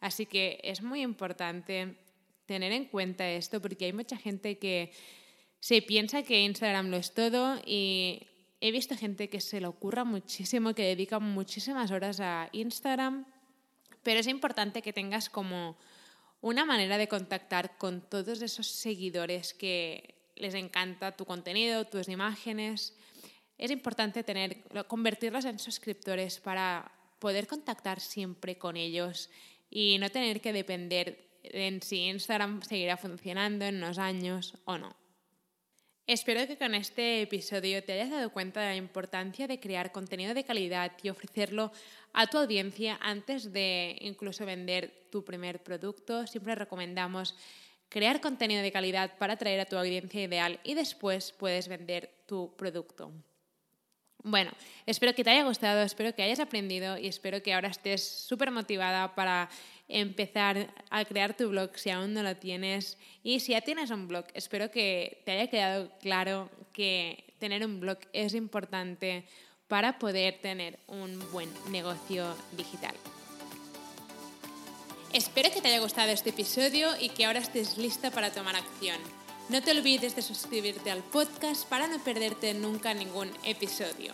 Así 0.02 0.26
que 0.26 0.60
es 0.63 0.84
muy 0.84 1.02
importante 1.02 1.96
tener 2.46 2.74
en 2.74 2.86
cuenta 2.86 3.30
esto 3.30 3.62
porque 3.62 3.86
hay 3.86 3.94
mucha 3.94 4.18
gente 4.18 4.58
que 4.58 4.92
se 5.63 5.82
piensa 5.82 6.23
que 6.23 6.41
Instagram 6.41 6.89
lo 6.89 6.97
es 6.97 7.13
todo 7.13 7.58
y 7.65 8.28
he 8.60 8.69
visto 8.73 8.97
gente 8.97 9.30
que 9.30 9.39
se 9.39 9.62
le 9.62 9.67
ocurra 9.67 10.04
muchísimo, 10.04 10.76
que 10.76 10.84
dedica 10.84 11.19
muchísimas 11.19 11.89
horas 11.89 12.19
a 12.19 12.49
Instagram, 12.52 13.26
pero 14.04 14.19
es 14.19 14.28
importante 14.28 14.82
que 14.82 14.91
tengas 14.91 15.30
como 15.30 15.78
una 16.41 16.65
manera 16.65 16.97
de 16.97 17.08
contactar 17.08 17.78
con 17.78 18.02
todos 18.02 18.41
esos 18.41 18.67
seguidores 18.67 19.54
que 19.54 20.15
les 20.36 20.54
encanta 20.54 21.15
tu 21.15 21.23
contenido, 21.23 21.86
tus 21.86 22.10
imágenes, 22.10 22.97
es 23.58 23.71
importante 23.71 24.21
tener, 24.26 24.65
convertirlos 24.89 25.45
en 25.45 25.60
suscriptores 25.60 26.41
para 26.41 26.91
poder 27.19 27.47
contactar 27.47 28.02
siempre 28.02 28.58
con 28.58 28.76
ellos 28.76 29.30
y 29.69 29.97
no 29.97 30.10
tener 30.10 30.41
que 30.41 30.52
depender 30.52 31.39
en 31.41 31.82
si 31.82 31.99
Instagram 32.10 32.63
seguirá 32.63 32.97
funcionando 32.97 33.63
en 33.63 33.78
unos 33.78 33.97
años 33.97 34.58
o 34.65 34.78
no. 34.78 35.03
Espero 36.06 36.46
que 36.48 36.58
con 36.58 36.76
este 36.76 37.22
episodio 37.22 37.82
te 37.82 37.94
hayas 37.94 38.12
dado 38.12 38.30
cuenta 38.30 38.60
de 38.60 38.68
la 38.68 38.76
importancia 38.76 39.48
de 39.48 39.62
crear 39.62 39.94
contenido 39.94 40.34
de 40.34 40.44
calidad 40.44 40.92
y 41.02 41.08
ofrecerlo 41.08 41.72
a 42.12 42.28
tu 42.28 42.38
audiencia 42.38 43.00
antes 43.02 43.54
de 43.54 43.96
incluso 44.02 44.46
vender 44.46 45.08
tu 45.10 45.24
primer 45.24 45.63
producto. 45.63 46.28
Siempre 46.28 46.56
recomendamos 46.56 47.38
crear 47.88 48.20
contenido 48.20 48.62
de 48.62 48.74
calidad 48.74 49.18
para 49.18 49.36
atraer 49.36 49.62
a 49.62 49.66
tu 49.66 49.78
audiencia 49.78 50.22
ideal 50.22 50.60
y 50.66 50.74
después 50.74 51.32
puedes 51.32 51.70
vender 51.70 52.12
tu 52.26 52.54
producto. 52.58 53.13
Bueno, 54.26 54.52
espero 54.86 55.13
que 55.13 55.24
te 55.24 55.30
haya 55.30 55.44
gustado, 55.44 55.84
espero 55.84 56.13
que 56.16 56.24
hayas 56.24 56.39
aprendido 56.42 56.98
y 56.98 57.08
espero 57.08 57.42
que 57.42 57.54
ahora 57.54 57.70
estés 57.70 58.04
súper 58.06 58.52
motivada 58.52 59.16
para 59.16 59.50
empezar 59.88 60.74
a 60.89 61.06
crear 61.06 61.36
tu 61.36 61.50
blog 61.50 61.78
si 61.78 61.89
aún 61.89 62.13
no 62.13 62.24
lo 62.24 62.36
tienes. 62.38 62.98
Y 63.24 63.39
si 63.39 63.52
ya 63.52 63.62
tienes 63.62 63.91
un 63.91 64.08
blog, 64.08 64.26
espero 64.34 64.72
que 64.72 65.22
te 65.26 65.32
haya 65.32 65.48
quedado 65.48 65.91
claro 66.00 66.50
que 66.72 67.34
tener 67.39 67.65
un 67.65 67.80
blog 67.80 68.00
es 68.13 68.34
importante 68.34 69.26
para 69.67 70.00
poder 70.00 70.39
tener 70.41 70.80
un 70.88 71.19
buen 71.32 71.50
negocio 71.72 72.36
digital. 72.58 72.96
Espero 75.13 75.52
que 75.52 75.62
te 75.62 75.67
haya 75.67 75.80
gustado 75.80 76.12
este 76.12 76.32
episodio 76.32 76.89
y 77.00 77.10
que 77.10 77.26
ahora 77.26 77.39
estés 77.39 77.78
lista 77.78 78.10
para 78.10 78.32
tomar 78.32 78.56
acción. 78.56 78.98
No 79.50 79.62
te 79.62 79.72
olvides 79.72 80.15
de 80.15 80.22
suscribirte 80.22 80.89
al 80.89 81.04
podcast 81.04 81.67
para 81.67 81.88
no 81.88 82.04
perderte 82.04 82.54
nunca 82.54 82.93
ningún 82.93 83.30
episodio. 83.43 84.13